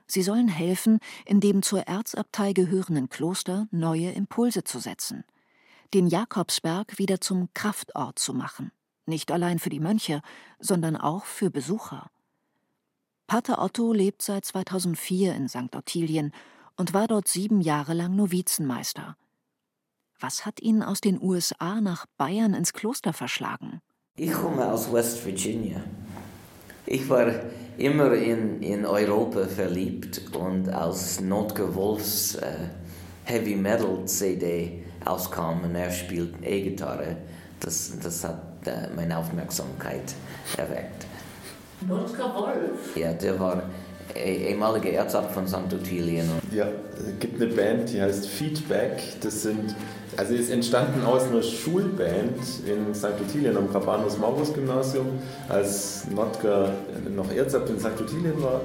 Sie 0.07 0.23
sollen 0.23 0.49
helfen, 0.49 0.99
in 1.25 1.39
dem 1.39 1.63
zur 1.63 1.83
Erzabtei 1.83 2.53
gehörenden 2.53 3.09
Kloster 3.09 3.69
neue 3.71 4.11
Impulse 4.11 4.65
zu 4.65 4.81
setzen– 4.81 5.25
den 5.95 6.07
Jakobsberg 6.07 6.99
wieder 6.99 7.21
zum 7.21 7.49
Kraftort 7.55 8.19
zu 8.19 8.33
machen, 8.35 8.73
nicht 9.07 9.33
allein 9.33 9.59
für 9.59 9.71
die 9.71 9.81
Mönche, 9.81 10.23
sondern 10.59 10.97
auch 10.97 11.25
für 11.25 11.51
Besucher. 11.51 12.11
Pater 13.27 13.63
Otto 13.63 13.93
lebt 13.93 14.23
seit 14.23 14.45
2004 14.45 15.35
in 15.35 15.49
St. 15.49 15.75
Ottilien 15.75 16.33
und 16.77 16.95
war 16.95 17.07
dort 17.07 17.29
sieben 17.29 17.61
Jahre 17.61 17.95
lang 17.95 18.17
Novizenmeister. 18.17 19.17
Was 20.19 20.45
hat 20.45 20.61
ihn 20.61 20.83
aus 20.83 21.01
den 21.01 21.21
USA 21.23 21.81
nach 21.81 22.07
Bayern 22.19 22.55
ins 22.55 22.73
Kloster 22.73 23.13
verschlagen? 23.13 23.81
Ich 24.17 24.33
komme 24.33 24.71
aus 24.71 24.93
West 24.93 25.25
Virginia. 25.25 25.83
Ich 26.87 27.09
war 27.09 27.33
immer 27.79 28.13
in, 28.15 28.63
in 28.63 28.85
Europa 28.85 29.47
verliebt 29.47 30.35
und 30.35 30.69
als 30.69 31.21
Notke 31.21 31.75
Wolfs 31.75 32.35
äh, 32.35 32.69
Heavy 33.25 33.55
Metal 33.55 34.05
CD 34.07 34.85
auskam 35.05 35.65
und 35.65 35.75
er 35.75 35.91
spielt 35.91 36.35
E-Gitarre, 36.43 37.17
das, 37.61 37.93
das 38.03 38.25
hat 38.25 38.41
äh, 38.67 38.89
meine 38.95 39.19
Aufmerksamkeit 39.19 40.15
erweckt. 40.57 41.07
Notker 41.87 42.35
Wolf? 42.35 42.97
Ja, 42.97 43.13
der 43.13 43.39
war 43.39 43.63
ehemaliger 44.15 44.91
Erzab 44.91 45.33
von 45.33 45.47
St. 45.47 45.73
Ottilien. 45.73 46.29
Ja, 46.53 46.67
es 46.99 47.19
gibt 47.19 47.41
eine 47.41 47.53
Band, 47.53 47.91
die 47.91 48.01
heißt 48.01 48.27
Feedback. 48.27 49.01
Das 49.21 49.43
sind, 49.43 49.75
also 50.17 50.35
ist 50.35 50.51
entstanden 50.51 51.05
aus 51.05 51.25
einer 51.25 51.43
Schulband 51.43 52.39
in 52.67 52.95
St. 52.95 53.21
Ottilien 53.21 53.57
am 53.57 53.67
Rabanus 53.67 54.19
Maurus 54.19 54.53
Gymnasium, 54.53 55.07
als 55.49 56.07
Notker 56.09 56.73
noch 57.15 57.31
Erzabt 57.33 57.71
in 57.71 57.79
St. 57.79 58.01
Ottilien 58.01 58.43
war. 58.43 58.63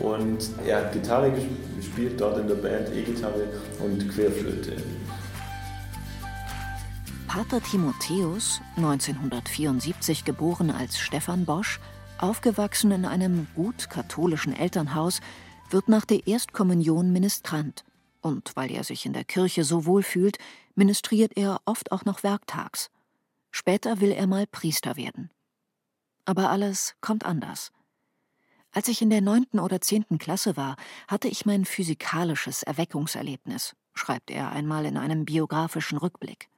Und 0.00 0.38
er 0.64 0.78
hat 0.78 0.92
Gitarre 0.92 1.32
gespielt 1.76 2.20
dort 2.20 2.38
in 2.38 2.46
der 2.46 2.54
Band, 2.54 2.88
E-Gitarre 2.94 3.48
und 3.84 4.08
Querflöte. 4.08 4.72
Pater 7.38 7.62
Timotheus, 7.62 8.60
1974 8.74 10.24
geboren 10.24 10.72
als 10.72 10.98
Stefan 10.98 11.44
Bosch, 11.44 11.78
aufgewachsen 12.18 12.90
in 12.90 13.04
einem 13.04 13.46
gut 13.54 13.88
katholischen 13.90 14.52
Elternhaus, 14.52 15.20
wird 15.70 15.88
nach 15.88 16.04
der 16.04 16.26
Erstkommunion 16.26 17.12
Ministrant. 17.12 17.84
Und 18.20 18.56
weil 18.56 18.72
er 18.72 18.82
sich 18.82 19.06
in 19.06 19.12
der 19.12 19.22
Kirche 19.22 19.62
so 19.62 19.86
wohl 19.86 20.02
fühlt, 20.02 20.38
ministriert 20.74 21.36
er 21.36 21.60
oft 21.64 21.92
auch 21.92 22.04
noch 22.04 22.24
werktags. 22.24 22.90
Später 23.52 24.00
will 24.00 24.10
er 24.10 24.26
mal 24.26 24.48
Priester 24.48 24.96
werden. 24.96 25.30
Aber 26.24 26.50
alles 26.50 26.96
kommt 27.00 27.24
anders. 27.24 27.70
Als 28.72 28.88
ich 28.88 29.00
in 29.00 29.10
der 29.10 29.20
neunten 29.20 29.60
oder 29.60 29.80
zehnten 29.80 30.18
Klasse 30.18 30.56
war, 30.56 30.74
hatte 31.06 31.28
ich 31.28 31.46
mein 31.46 31.64
physikalisches 31.64 32.64
Erweckungserlebnis, 32.64 33.76
schreibt 33.94 34.32
er 34.32 34.50
einmal 34.50 34.84
in 34.86 34.96
einem 34.96 35.24
biografischen 35.24 35.98
Rückblick. 35.98 36.48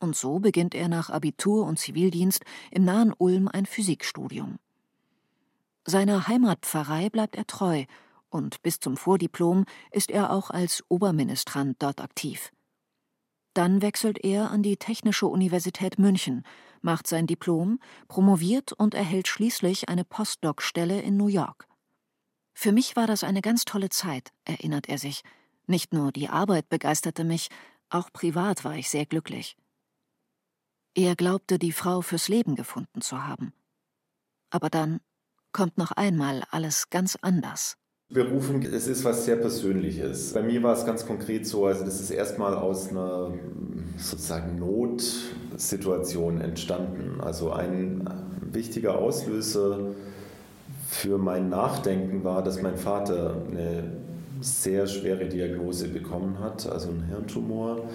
Und 0.00 0.16
so 0.16 0.40
beginnt 0.40 0.74
er 0.74 0.88
nach 0.88 1.10
Abitur 1.10 1.66
und 1.66 1.78
Zivildienst 1.78 2.42
im 2.70 2.84
nahen 2.84 3.12
Ulm 3.16 3.48
ein 3.48 3.66
Physikstudium. 3.66 4.58
Seiner 5.84 6.26
Heimatpfarrei 6.26 7.10
bleibt 7.10 7.36
er 7.36 7.46
treu 7.46 7.84
und 8.30 8.62
bis 8.62 8.80
zum 8.80 8.96
Vordiplom 8.96 9.66
ist 9.90 10.10
er 10.10 10.32
auch 10.32 10.50
als 10.50 10.82
Oberministrant 10.88 11.76
dort 11.80 12.00
aktiv. 12.00 12.50
Dann 13.54 13.82
wechselt 13.82 14.24
er 14.24 14.50
an 14.50 14.62
die 14.62 14.76
Technische 14.76 15.26
Universität 15.26 15.98
München, 15.98 16.44
macht 16.80 17.06
sein 17.06 17.26
Diplom, 17.26 17.80
promoviert 18.08 18.72
und 18.72 18.94
erhält 18.94 19.28
schließlich 19.28 19.88
eine 19.88 20.04
Postdoc-Stelle 20.04 21.00
in 21.02 21.16
New 21.16 21.26
York. 21.26 21.66
Für 22.54 22.72
mich 22.72 22.94
war 22.96 23.06
das 23.06 23.24
eine 23.24 23.42
ganz 23.42 23.64
tolle 23.64 23.88
Zeit, 23.88 24.32
erinnert 24.44 24.88
er 24.88 24.98
sich. 24.98 25.22
Nicht 25.66 25.92
nur 25.92 26.12
die 26.12 26.28
Arbeit 26.28 26.68
begeisterte 26.68 27.24
mich, 27.24 27.48
auch 27.90 28.12
privat 28.12 28.64
war 28.64 28.76
ich 28.76 28.88
sehr 28.88 29.06
glücklich. 29.06 29.56
Er 31.02 31.16
glaubte, 31.16 31.58
die 31.58 31.72
Frau 31.72 32.02
fürs 32.02 32.28
Leben 32.28 32.56
gefunden 32.56 33.00
zu 33.00 33.26
haben. 33.26 33.54
Aber 34.50 34.68
dann 34.68 35.00
kommt 35.50 35.78
noch 35.78 35.92
einmal 35.92 36.42
alles 36.50 36.90
ganz 36.90 37.16
anders. 37.22 37.78
Berufung, 38.10 38.60
es 38.60 38.86
ist 38.86 39.02
was 39.02 39.24
sehr 39.24 39.36
Persönliches. 39.36 40.34
Bei 40.34 40.42
mir 40.42 40.62
war 40.62 40.74
es 40.76 40.84
ganz 40.84 41.06
konkret 41.06 41.46
so, 41.46 41.64
also 41.64 41.86
das 41.86 42.02
ist 42.02 42.10
erstmal 42.10 42.54
aus 42.54 42.90
einer 42.90 43.32
sozusagen 43.96 44.58
Notsituation 44.58 46.42
entstanden. 46.42 47.22
Also 47.22 47.50
ein 47.50 48.06
wichtiger 48.52 48.98
Auslöser 48.98 49.92
für 50.86 51.16
mein 51.16 51.48
Nachdenken 51.48 52.24
war, 52.24 52.44
dass 52.44 52.60
mein 52.60 52.76
Vater 52.76 53.42
eine 53.50 53.90
sehr 54.42 54.86
schwere 54.86 55.30
Diagnose 55.30 55.88
bekommen 55.88 56.40
hat, 56.40 56.70
also 56.70 56.90
einen 56.90 57.04
Hirntumor. 57.04 57.88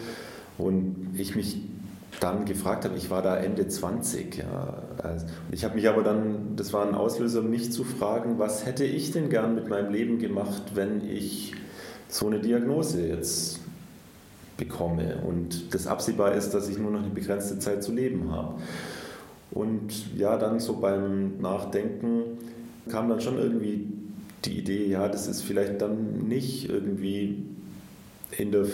Und 0.57 1.13
ich 1.15 1.35
mich 1.35 1.61
dann 2.19 2.45
gefragt 2.45 2.85
habe, 2.85 2.95
ich 2.97 3.09
war 3.09 3.21
da 3.21 3.37
Ende 3.37 3.67
20. 3.67 4.37
Ja. 4.37 4.83
Also, 5.01 5.25
ich 5.51 5.63
habe 5.63 5.75
mich 5.75 5.87
aber 5.89 6.03
dann, 6.03 6.55
das 6.55 6.73
war 6.73 6.87
ein 6.87 6.95
Auslöser, 6.95 7.41
mich 7.41 7.71
zu 7.71 7.83
fragen, 7.83 8.39
was 8.39 8.65
hätte 8.65 8.83
ich 8.83 9.11
denn 9.11 9.29
gern 9.29 9.55
mit 9.55 9.67
meinem 9.67 9.91
Leben 9.91 10.19
gemacht, 10.19 10.75
wenn 10.75 11.07
ich 11.07 11.53
so 12.07 12.27
eine 12.27 12.39
Diagnose 12.39 13.07
jetzt 13.07 13.59
bekomme 14.57 15.17
und 15.27 15.73
das 15.73 15.87
absehbar 15.87 16.33
ist, 16.33 16.51
dass 16.51 16.69
ich 16.69 16.77
nur 16.77 16.91
noch 16.91 17.01
eine 17.01 17.09
begrenzte 17.09 17.59
Zeit 17.59 17.83
zu 17.83 17.91
leben 17.91 18.31
habe. 18.31 18.55
Und 19.51 20.15
ja, 20.17 20.37
dann 20.37 20.59
so 20.59 20.77
beim 20.77 21.39
Nachdenken 21.39 22.23
kam 22.89 23.09
dann 23.09 23.21
schon 23.21 23.37
irgendwie 23.37 23.87
die 24.45 24.59
Idee, 24.59 24.87
ja, 24.87 25.07
das 25.07 25.27
ist 25.27 25.41
vielleicht 25.41 25.81
dann 25.81 26.27
nicht 26.27 26.69
irgendwie 26.69 27.45
in 28.37 28.51
der 28.51 28.65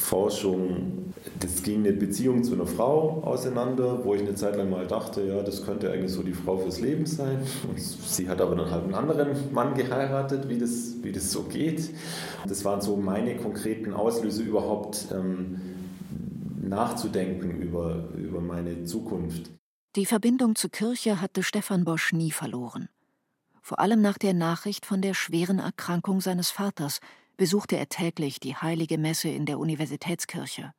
Physikforschung, 0.00 1.14
das 1.38 1.62
ging 1.62 1.80
eine 1.80 1.92
Beziehung 1.92 2.42
zu 2.42 2.54
einer 2.54 2.66
Frau 2.66 3.22
auseinander, 3.22 4.04
wo 4.04 4.14
ich 4.14 4.22
eine 4.22 4.34
Zeit 4.34 4.56
lang 4.56 4.70
mal 4.70 4.86
dachte, 4.86 5.22
ja, 5.22 5.42
das 5.42 5.64
könnte 5.64 5.92
eigentlich 5.92 6.12
so 6.12 6.22
die 6.22 6.32
Frau 6.32 6.58
fürs 6.58 6.80
Leben 6.80 7.06
sein. 7.06 7.42
Und 7.68 7.78
sie 7.78 8.28
hat 8.28 8.40
aber 8.40 8.56
dann 8.56 8.70
halt 8.70 8.84
einen 8.84 8.94
anderen 8.94 9.52
Mann 9.52 9.74
geheiratet, 9.74 10.48
wie 10.48 10.58
das, 10.58 10.96
wie 11.02 11.12
das 11.12 11.30
so 11.30 11.44
geht. 11.44 11.90
Das 12.48 12.64
waren 12.64 12.80
so 12.80 12.96
meine 12.96 13.36
konkreten 13.36 13.92
Auslöse 13.92 14.42
überhaupt 14.42 15.06
ähm, 15.12 15.60
nachzudenken 16.62 17.60
über, 17.60 18.08
über 18.16 18.40
meine 18.40 18.84
Zukunft. 18.84 19.50
Die 19.96 20.06
Verbindung 20.06 20.54
zur 20.54 20.70
Kirche 20.70 21.20
hatte 21.20 21.42
Stefan 21.42 21.84
Bosch 21.84 22.12
nie 22.12 22.30
verloren. 22.30 22.88
Vor 23.60 23.78
allem 23.80 24.00
nach 24.00 24.18
der 24.18 24.34
Nachricht 24.34 24.86
von 24.86 25.02
der 25.02 25.14
schweren 25.14 25.58
Erkrankung 25.58 26.20
seines 26.20 26.50
Vaters 26.50 27.00
besuchte 27.40 27.78
er 27.78 27.88
täglich 27.88 28.38
die 28.38 28.54
heilige 28.54 28.98
Messe 28.98 29.30
in 29.30 29.46
der 29.46 29.58
Universitätskirche. 29.58 30.74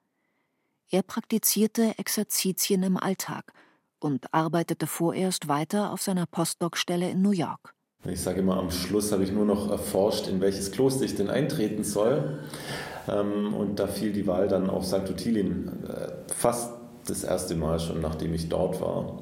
Er 0.91 1.01
praktizierte 1.01 1.97
Exerzitien 1.97 2.83
im 2.83 2.97
Alltag 2.97 3.51
und 3.97 4.31
arbeitete 4.31 4.85
vorerst 4.85 5.47
weiter 5.47 5.91
auf 5.91 6.03
seiner 6.03 6.27
Postdoc-Stelle 6.27 7.09
in 7.09 7.23
New 7.23 7.31
York. 7.31 7.73
Ich 8.05 8.21
sage 8.21 8.41
immer, 8.41 8.57
am 8.57 8.69
Schluss 8.69 9.11
habe 9.11 9.23
ich 9.23 9.31
nur 9.31 9.45
noch 9.45 9.71
erforscht, 9.71 10.27
in 10.27 10.39
welches 10.39 10.71
Kloster 10.71 11.03
ich 11.03 11.15
denn 11.15 11.31
eintreten 11.31 11.83
soll. 11.83 12.43
Ähm, 13.07 13.55
und 13.55 13.79
da 13.79 13.87
fiel 13.87 14.13
die 14.13 14.27
Wahl 14.27 14.47
dann 14.47 14.69
auf 14.69 14.85
St. 14.85 15.09
Ottilien. 15.09 15.83
Äh, 15.87 16.11
fast 16.31 16.73
das 17.07 17.23
erste 17.23 17.55
Mal 17.55 17.79
schon, 17.79 18.01
nachdem 18.01 18.35
ich 18.35 18.49
dort 18.49 18.79
war. 18.81 19.19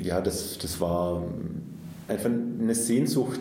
Ja, 0.00 0.22
das, 0.22 0.56
das 0.56 0.80
war 0.80 1.24
einfach 2.08 2.30
eine 2.30 2.74
Sehnsucht, 2.74 3.38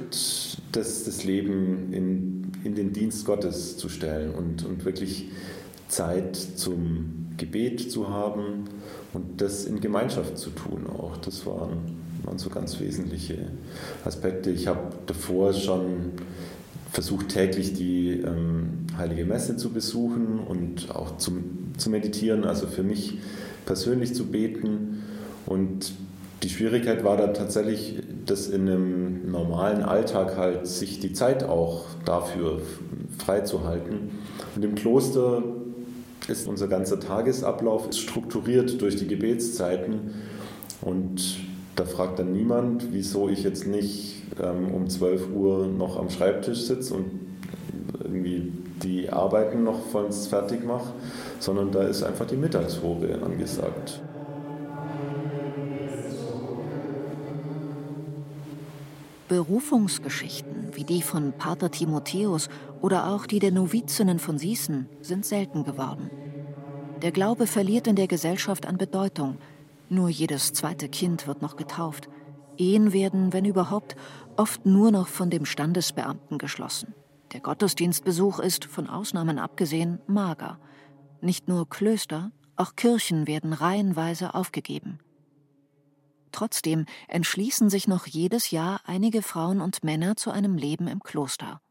das, 0.74 1.06
das 1.06 1.24
Leben 1.24 1.94
in, 1.94 2.49
in 2.64 2.76
den 2.76 2.94
Dienst 2.94 3.26
Gottes 3.26 3.78
zu 3.78 3.90
stellen 3.90 4.34
und, 4.34 4.66
und 4.66 4.86
wirklich 4.86 5.30
Zeit 5.88 6.36
zum 6.36 7.30
Gebet 7.38 7.92
zu 7.92 8.10
haben 8.10 8.66
und 9.14 9.42
das 9.42 9.66
in 9.66 9.80
Gemeinschaft 9.80 10.38
zu 10.38 10.52
tun 10.52 10.86
auch. 10.88 11.18
Das 11.18 11.46
waren, 11.46 11.98
waren 12.24 12.38
so 12.38 12.50
ganz 12.50 12.80
wesentliche 12.80 13.38
Aspekte. 14.06 14.52
Ich 14.52 14.68
habe 14.68 14.90
davor 15.08 15.54
schon 15.54 16.12
versucht 16.92 17.30
täglich 17.30 17.74
die 17.74 18.22
ähm, 18.22 18.88
Heilige 18.98 19.26
Messe 19.26 19.58
zu 19.58 19.70
besuchen 19.70 20.40
und 20.40 20.94
auch 20.94 21.18
zum, 21.18 21.74
zu 21.78 21.90
meditieren, 21.90 22.44
also 22.44 22.68
für 22.68 22.84
mich 22.84 23.20
persönlich 23.66 24.14
zu 24.14 24.26
beten. 24.26 25.04
Und 25.46 25.94
die 26.44 26.50
Schwierigkeit 26.50 27.04
war 27.04 27.18
dann 27.18 27.34
tatsächlich, 27.34 28.02
das 28.30 28.48
in 28.48 28.62
einem 28.62 29.32
normalen 29.32 29.84
Alltag 29.84 30.38
halt 30.38 30.68
sich 30.68 31.00
die 31.00 31.14
Zeit 31.14 31.44
auch 31.44 31.86
dafür 32.06 32.62
freizuhalten. 33.18 34.12
Und 34.56 34.66
im 34.66 34.76
Kloster 34.76 35.44
ist 36.28 36.48
unser 36.48 36.68
ganzer 36.68 37.00
Tagesablauf 37.00 37.88
strukturiert 37.94 38.82
durch 38.82 38.96
die 38.96 39.08
Gebetszeiten. 39.08 40.14
Und 40.82 41.38
da 41.76 41.86
fragt 41.86 42.20
dann 42.20 42.32
niemand, 42.32 42.92
wieso 42.92 43.30
ich 43.30 43.44
jetzt 43.44 43.66
nicht 43.66 44.24
ähm, 44.42 44.74
um 44.74 44.90
12 44.90 45.30
Uhr 45.34 45.68
noch 45.68 45.98
am 45.98 46.10
Schreibtisch 46.10 46.62
sitze 46.64 46.94
und 46.94 47.12
irgendwie 48.04 48.52
die 48.84 49.10
Arbeiten 49.10 49.64
noch 49.64 49.86
vollends 49.88 50.28
fertig 50.28 50.64
mache, 50.66 50.94
sondern 51.40 51.72
da 51.72 51.84
ist 51.84 52.04
einfach 52.04 52.26
die 52.26 52.38
Mittagsruhe 52.38 53.22
angesagt. 53.24 54.02
Berufungsgeschichten 59.30 60.76
wie 60.76 60.84
die 60.84 61.04
von 61.04 61.34
Pater 61.34 61.70
Timotheus 61.70 62.50
oder 62.82 63.08
auch 63.12 63.28
die 63.28 63.38
der 63.38 63.52
Novizinnen 63.52 64.18
von 64.18 64.40
Sießen 64.40 64.90
sind 65.02 65.24
selten 65.24 65.64
geworden. 65.64 66.10
Der 67.04 67.12
Glaube 67.12 67.46
verliert 67.46 67.86
in 67.86 67.96
der 67.96 68.08
Gesellschaft 68.08 68.66
an 68.66 68.78
Bedeutung. 68.78 69.38
Nur 69.88 70.10
jedes 70.10 70.52
zweite 70.54 70.90
Kind 70.90 71.28
wird 71.28 71.44
noch 71.44 71.58
getauft. 71.58 72.10
Ehen 72.58 72.92
werden, 72.92 73.32
wenn 73.32 73.46
überhaupt, 73.46 73.96
oft 74.36 74.66
nur 74.66 74.92
noch 74.92 75.08
von 75.08 75.30
dem 75.30 75.46
Standesbeamten 75.46 76.40
geschlossen. 76.40 76.96
Der 77.32 77.40
Gottesdienstbesuch 77.40 78.40
ist, 78.40 78.66
von 78.66 78.88
Ausnahmen 78.88 79.38
abgesehen, 79.38 80.00
mager. 80.08 80.60
Nicht 81.22 81.48
nur 81.48 81.70
Klöster, 81.70 82.32
auch 82.56 82.76
Kirchen 82.76 83.28
werden 83.28 83.54
reihenweise 83.54 84.34
aufgegeben. 84.34 85.00
Trotzdem 86.32 86.86
entschließen 87.08 87.70
sich 87.70 87.88
noch 87.88 88.06
jedes 88.06 88.52
Jahr 88.52 88.82
einige 88.86 89.22
Frauen 89.22 89.62
und 89.62 89.84
Männer 89.84 90.16
zu 90.16 90.32
einem 90.32 90.56
Leben 90.56 90.88
im 90.88 91.02
Kloster. 91.02 91.62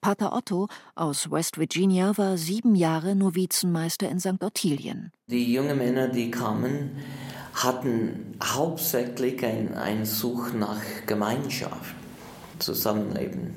Pater 0.00 0.32
Otto 0.34 0.68
aus 0.94 1.30
West 1.30 1.58
Virginia 1.58 2.16
war 2.16 2.36
sieben 2.36 2.74
Jahre 2.74 3.16
Novizenmeister 3.16 4.08
in 4.08 4.20
St. 4.20 4.42
Ottilien. 4.42 5.10
Die 5.26 5.52
jungen 5.52 5.78
Männer, 5.78 6.08
die 6.08 6.30
kamen, 6.30 6.90
hatten 7.54 8.36
hauptsächlich 8.42 9.44
eine 9.44 10.06
Such 10.06 10.52
nach 10.52 10.82
Gemeinschaft, 11.06 11.96
Zusammenleben. 12.58 13.56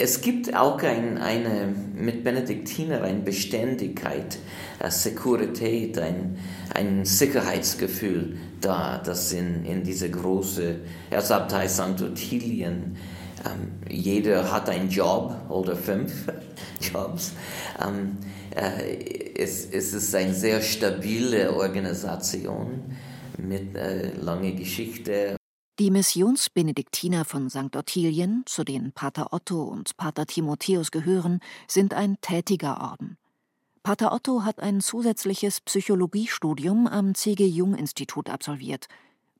Es 0.00 0.20
gibt 0.20 0.54
auch 0.54 0.80
ein, 0.82 1.18
eine, 1.18 1.74
mit 1.96 2.22
Benediktiner 2.22 3.02
eine 3.02 3.18
Beständigkeit, 3.18 4.38
eine 4.78 4.92
Sekurität, 4.92 5.98
ein, 5.98 6.38
ein 6.72 7.04
Sicherheitsgefühl 7.04 8.36
da, 8.60 8.98
das 8.98 9.32
in, 9.32 9.64
in 9.64 9.84
diese 9.84 10.10
große 10.10 10.80
Erzabtei 11.10 11.68
St. 11.68 12.02
Ottilien, 12.02 12.96
ähm, 13.44 13.72
jeder 13.88 14.50
hat 14.52 14.68
einen 14.68 14.88
Job 14.90 15.34
oder 15.48 15.76
fünf 15.76 16.12
Jobs. 16.80 17.32
Ähm, 17.84 18.18
äh, 18.54 19.34
es, 19.36 19.66
es 19.66 19.94
ist 19.94 20.14
eine 20.14 20.34
sehr 20.34 20.60
stabile 20.60 21.54
Organisation 21.54 22.96
mit 23.36 23.76
äh, 23.76 24.12
langer 24.16 24.52
Geschichte 24.52 25.36
die 25.78 25.92
Missionsbenediktiner 25.92 27.24
von 27.24 27.48
St. 27.50 27.76
Ottilien, 27.76 28.42
zu 28.46 28.64
denen 28.64 28.90
Pater 28.90 29.32
Otto 29.32 29.62
und 29.62 29.96
Pater 29.96 30.26
Timotheus 30.26 30.90
gehören, 30.90 31.38
sind 31.68 31.94
ein 31.94 32.16
tätiger 32.20 32.80
Orden. 32.80 33.16
Pater 33.82 34.12
Otto 34.12 34.44
hat 34.44 34.60
ein 34.60 34.80
zusätzliches 34.80 35.60
Psychologiestudium 35.60 36.86
am 36.86 37.14
C.G. 37.14 37.46
Jung 37.46 37.74
Institut 37.74 38.28
absolviert. 38.28 38.88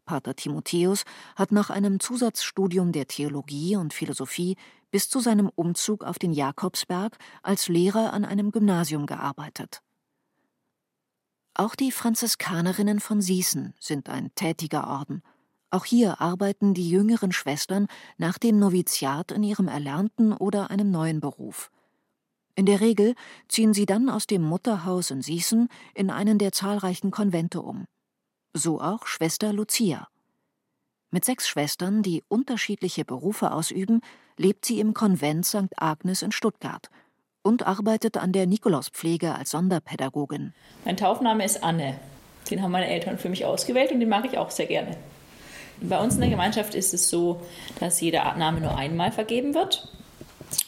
Pater 0.04 0.34
Timotheus 0.34 1.04
hat 1.36 1.52
nach 1.52 1.70
einem 1.70 2.00
Zusatzstudium 2.00 2.92
der 2.92 3.06
Theologie 3.06 3.76
und 3.76 3.92
Philosophie 3.92 4.56
bis 4.90 5.10
zu 5.10 5.20
seinem 5.20 5.50
Umzug 5.54 6.02
auf 6.02 6.18
den 6.18 6.32
Jakobsberg 6.32 7.18
als 7.42 7.68
Lehrer 7.68 8.12
an 8.12 8.24
einem 8.24 8.50
Gymnasium 8.50 9.06
gearbeitet. 9.06 9.82
Auch 11.54 11.74
die 11.74 11.92
Franziskanerinnen 11.92 13.00
von 13.00 13.20
Sießen 13.20 13.74
sind 13.80 14.08
ein 14.08 14.34
tätiger 14.34 14.86
Orden. 14.86 15.22
Auch 15.70 15.84
hier 15.84 16.20
arbeiten 16.20 16.72
die 16.72 16.88
jüngeren 16.88 17.32
Schwestern 17.32 17.88
nach 18.16 18.38
dem 18.38 18.58
Noviziat 18.58 19.32
in 19.32 19.42
ihrem 19.42 19.68
erlernten 19.68 20.32
oder 20.32 20.70
einem 20.70 20.90
neuen 20.90 21.20
Beruf. 21.20 21.70
In 22.58 22.66
der 22.66 22.80
Regel 22.80 23.14
ziehen 23.46 23.72
sie 23.72 23.86
dann 23.86 24.10
aus 24.10 24.26
dem 24.26 24.42
Mutterhaus 24.42 25.12
in 25.12 25.22
Sießen 25.22 25.68
in 25.94 26.10
einen 26.10 26.38
der 26.38 26.50
zahlreichen 26.50 27.12
Konvente 27.12 27.62
um. 27.62 27.84
So 28.52 28.80
auch 28.80 29.06
Schwester 29.06 29.52
Lucia. 29.52 30.08
Mit 31.12 31.24
sechs 31.24 31.46
Schwestern, 31.46 32.02
die 32.02 32.24
unterschiedliche 32.26 33.04
Berufe 33.04 33.52
ausüben, 33.52 34.00
lebt 34.36 34.64
sie 34.64 34.80
im 34.80 34.92
Konvent 34.92 35.46
St. 35.46 35.68
Agnes 35.76 36.22
in 36.22 36.32
Stuttgart 36.32 36.90
und 37.42 37.64
arbeitet 37.64 38.16
an 38.16 38.32
der 38.32 38.48
Nikolauspflege 38.48 39.36
als 39.36 39.52
Sonderpädagogin. 39.52 40.52
Mein 40.84 40.96
Taufname 40.96 41.44
ist 41.44 41.62
Anne. 41.62 42.00
Den 42.50 42.60
haben 42.60 42.72
meine 42.72 42.88
Eltern 42.88 43.18
für 43.18 43.28
mich 43.28 43.44
ausgewählt 43.44 43.92
und 43.92 44.00
den 44.00 44.08
mag 44.08 44.24
ich 44.24 44.36
auch 44.36 44.50
sehr 44.50 44.66
gerne. 44.66 44.96
Bei 45.80 46.02
uns 46.02 46.16
in 46.16 46.22
der 46.22 46.30
Gemeinschaft 46.30 46.74
ist 46.74 46.92
es 46.92 47.08
so, 47.08 47.40
dass 47.78 48.00
jeder 48.00 48.34
Name 48.34 48.60
nur 48.60 48.76
einmal 48.76 49.12
vergeben 49.12 49.54
wird 49.54 49.92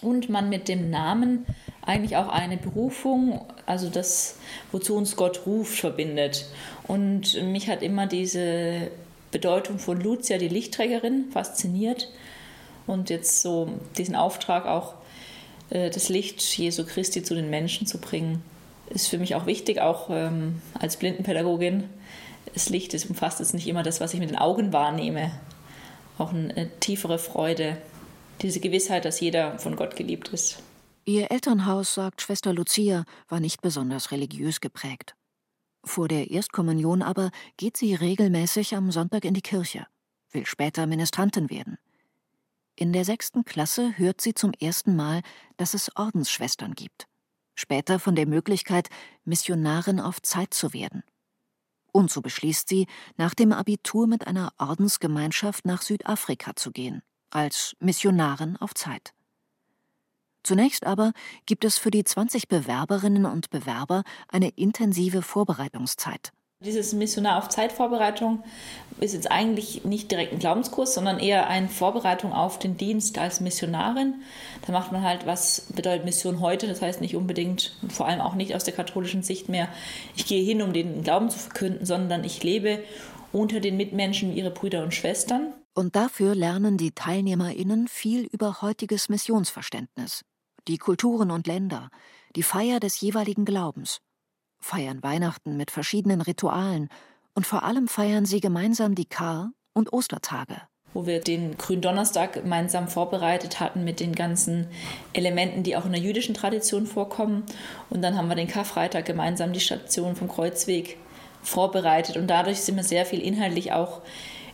und 0.02 0.28
man 0.28 0.48
mit 0.48 0.68
dem 0.68 0.88
Namen 0.90 1.46
eigentlich 1.90 2.16
auch 2.16 2.28
eine 2.28 2.56
Berufung, 2.56 3.44
also 3.66 3.88
das, 3.88 4.36
wozu 4.72 4.96
uns 4.96 5.16
Gott 5.16 5.42
ruft, 5.44 5.78
verbindet. 5.78 6.46
Und 6.86 7.42
mich 7.42 7.68
hat 7.68 7.82
immer 7.82 8.06
diese 8.06 8.90
Bedeutung 9.30 9.78
von 9.78 10.00
Lucia, 10.00 10.38
die 10.38 10.48
Lichtträgerin, 10.48 11.26
fasziniert. 11.32 12.08
Und 12.86 13.10
jetzt 13.10 13.42
so 13.42 13.68
diesen 13.98 14.16
Auftrag 14.16 14.66
auch, 14.66 14.94
äh, 15.70 15.90
das 15.90 16.08
Licht 16.08 16.40
Jesu 16.56 16.84
Christi 16.84 17.22
zu 17.22 17.34
den 17.34 17.50
Menschen 17.50 17.86
zu 17.86 17.98
bringen, 17.98 18.42
ist 18.88 19.08
für 19.08 19.18
mich 19.18 19.34
auch 19.34 19.46
wichtig, 19.46 19.80
auch 19.80 20.08
ähm, 20.10 20.62
als 20.78 20.96
Blindenpädagogin 20.96 21.84
das 22.52 22.68
Licht 22.68 22.94
das 22.94 23.04
umfasst 23.04 23.38
jetzt 23.40 23.54
nicht 23.54 23.68
immer 23.68 23.82
das, 23.82 24.00
was 24.00 24.14
ich 24.14 24.20
mit 24.20 24.30
den 24.30 24.38
Augen 24.38 24.72
wahrnehme. 24.72 25.30
Auch 26.18 26.32
eine 26.32 26.68
tiefere 26.80 27.18
Freude, 27.18 27.76
diese 28.42 28.60
Gewissheit, 28.60 29.04
dass 29.04 29.20
jeder 29.20 29.58
von 29.58 29.76
Gott 29.76 29.96
geliebt 29.96 30.28
ist. 30.28 30.62
Ihr 31.04 31.30
Elternhaus, 31.30 31.94
sagt 31.94 32.20
Schwester 32.20 32.52
Lucia, 32.52 33.04
war 33.28 33.40
nicht 33.40 33.62
besonders 33.62 34.10
religiös 34.10 34.60
geprägt. 34.60 35.14
Vor 35.82 36.08
der 36.08 36.30
Erstkommunion 36.30 37.02
aber 37.02 37.30
geht 37.56 37.76
sie 37.76 37.94
regelmäßig 37.94 38.74
am 38.76 38.90
Sonntag 38.90 39.24
in 39.24 39.34
die 39.34 39.40
Kirche, 39.40 39.86
will 40.30 40.44
später 40.44 40.86
Ministrantin 40.86 41.48
werden. 41.48 41.78
In 42.76 42.92
der 42.92 43.04
sechsten 43.04 43.44
Klasse 43.44 43.96
hört 43.98 44.20
sie 44.20 44.34
zum 44.34 44.52
ersten 44.52 44.94
Mal, 44.94 45.22
dass 45.56 45.74
es 45.74 45.94
Ordensschwestern 45.96 46.74
gibt. 46.74 47.06
Später 47.54 47.98
von 47.98 48.14
der 48.14 48.26
Möglichkeit, 48.26 48.88
Missionarin 49.24 50.00
auf 50.00 50.20
Zeit 50.22 50.54
zu 50.54 50.72
werden. 50.72 51.02
Und 51.92 52.10
so 52.10 52.20
beschließt 52.20 52.68
sie, 52.68 52.86
nach 53.16 53.34
dem 53.34 53.52
Abitur 53.52 54.06
mit 54.06 54.26
einer 54.26 54.52
Ordensgemeinschaft 54.58 55.64
nach 55.64 55.82
Südafrika 55.82 56.54
zu 56.56 56.70
gehen, 56.70 57.02
als 57.30 57.74
Missionarin 57.80 58.56
auf 58.56 58.74
Zeit. 58.74 59.12
Zunächst 60.42 60.86
aber 60.86 61.12
gibt 61.46 61.64
es 61.64 61.78
für 61.78 61.90
die 61.90 62.04
20 62.04 62.48
Bewerberinnen 62.48 63.26
und 63.26 63.50
Bewerber 63.50 64.02
eine 64.28 64.48
intensive 64.50 65.22
Vorbereitungszeit. 65.22 66.32
Dieses 66.62 66.92
Missionar 66.92 67.38
auf 67.38 67.48
Zeitvorbereitung 67.48 68.42
ist 68.98 69.14
jetzt 69.14 69.30
eigentlich 69.30 69.84
nicht 69.86 70.10
direkt 70.10 70.34
ein 70.34 70.38
Glaubenskurs, 70.38 70.92
sondern 70.92 71.18
eher 71.18 71.48
eine 71.48 71.68
Vorbereitung 71.68 72.34
auf 72.34 72.58
den 72.58 72.76
Dienst 72.76 73.18
als 73.18 73.40
Missionarin. 73.40 74.16
Da 74.66 74.72
macht 74.72 74.92
man 74.92 75.02
halt, 75.02 75.24
was 75.24 75.68
bedeutet 75.74 76.04
Mission 76.04 76.40
heute. 76.40 76.66
Das 76.66 76.82
heißt 76.82 77.00
nicht 77.00 77.16
unbedingt, 77.16 77.78
vor 77.88 78.06
allem 78.06 78.20
auch 78.20 78.34
nicht 78.34 78.54
aus 78.54 78.64
der 78.64 78.74
katholischen 78.74 79.22
Sicht 79.22 79.48
mehr, 79.48 79.68
ich 80.14 80.26
gehe 80.26 80.44
hin, 80.44 80.60
um 80.60 80.74
den 80.74 81.02
Glauben 81.02 81.30
zu 81.30 81.38
verkünden, 81.38 81.86
sondern 81.86 82.24
ich 82.24 82.42
lebe 82.42 82.84
unter 83.32 83.60
den 83.60 83.78
Mitmenschen 83.78 84.34
wie 84.34 84.38
ihre 84.38 84.50
Brüder 84.50 84.82
und 84.82 84.92
Schwestern. 84.92 85.54
Und 85.72 85.96
dafür 85.96 86.34
lernen 86.34 86.76
die 86.76 86.90
TeilnehmerInnen 86.90 87.88
viel 87.88 88.26
über 88.26 88.60
heutiges 88.60 89.08
Missionsverständnis, 89.08 90.26
die 90.68 90.78
Kulturen 90.78 91.30
und 91.30 91.46
Länder, 91.46 91.90
die 92.36 92.42
Feier 92.42 92.80
des 92.80 93.00
jeweiligen 93.00 93.44
Glaubens, 93.44 94.00
feiern 94.60 95.02
Weihnachten 95.02 95.56
mit 95.56 95.70
verschiedenen 95.70 96.20
Ritualen 96.20 96.88
und 97.34 97.46
vor 97.46 97.62
allem 97.62 97.88
feiern 97.88 98.26
sie 98.26 98.40
gemeinsam 98.40 98.94
die 98.94 99.06
Kar- 99.06 99.52
und 99.72 99.92
Ostertage. 99.92 100.62
Wo 100.92 101.06
wir 101.06 101.20
den 101.20 101.56
Gründonnerstag 101.56 102.32
gemeinsam 102.32 102.88
vorbereitet 102.88 103.60
hatten 103.60 103.84
mit 103.84 104.00
den 104.00 104.14
ganzen 104.14 104.66
Elementen, 105.12 105.62
die 105.62 105.76
auch 105.76 105.86
in 105.86 105.92
der 105.92 106.00
jüdischen 106.00 106.34
Tradition 106.34 106.86
vorkommen. 106.86 107.44
Und 107.90 108.02
dann 108.02 108.16
haben 108.16 108.28
wir 108.28 108.34
den 108.34 108.48
Karfreitag 108.48 109.04
gemeinsam 109.04 109.52
die 109.52 109.60
Station 109.60 110.16
vom 110.16 110.26
Kreuzweg 110.26 110.98
vorbereitet. 111.42 112.16
Und 112.16 112.26
dadurch 112.26 112.62
sind 112.62 112.74
wir 112.74 112.82
sehr 112.82 113.06
viel 113.06 113.20
inhaltlich 113.20 113.72
auch 113.72 114.02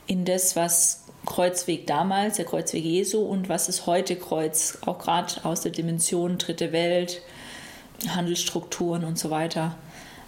in 0.06 0.26
das, 0.26 0.56
was 0.56 1.05
Kreuzweg 1.26 1.86
damals, 1.86 2.36
der 2.36 2.46
Kreuzweg 2.46 2.84
Jesu 2.84 3.20
und 3.20 3.48
was 3.48 3.68
ist 3.68 3.86
heute 3.86 4.16
Kreuz, 4.16 4.78
auch 4.86 4.98
gerade 4.98 5.44
aus 5.44 5.60
der 5.60 5.72
Dimension 5.72 6.38
Dritte 6.38 6.72
Welt, 6.72 7.20
Handelsstrukturen 8.08 9.04
und 9.04 9.18
so 9.18 9.30
weiter 9.30 9.76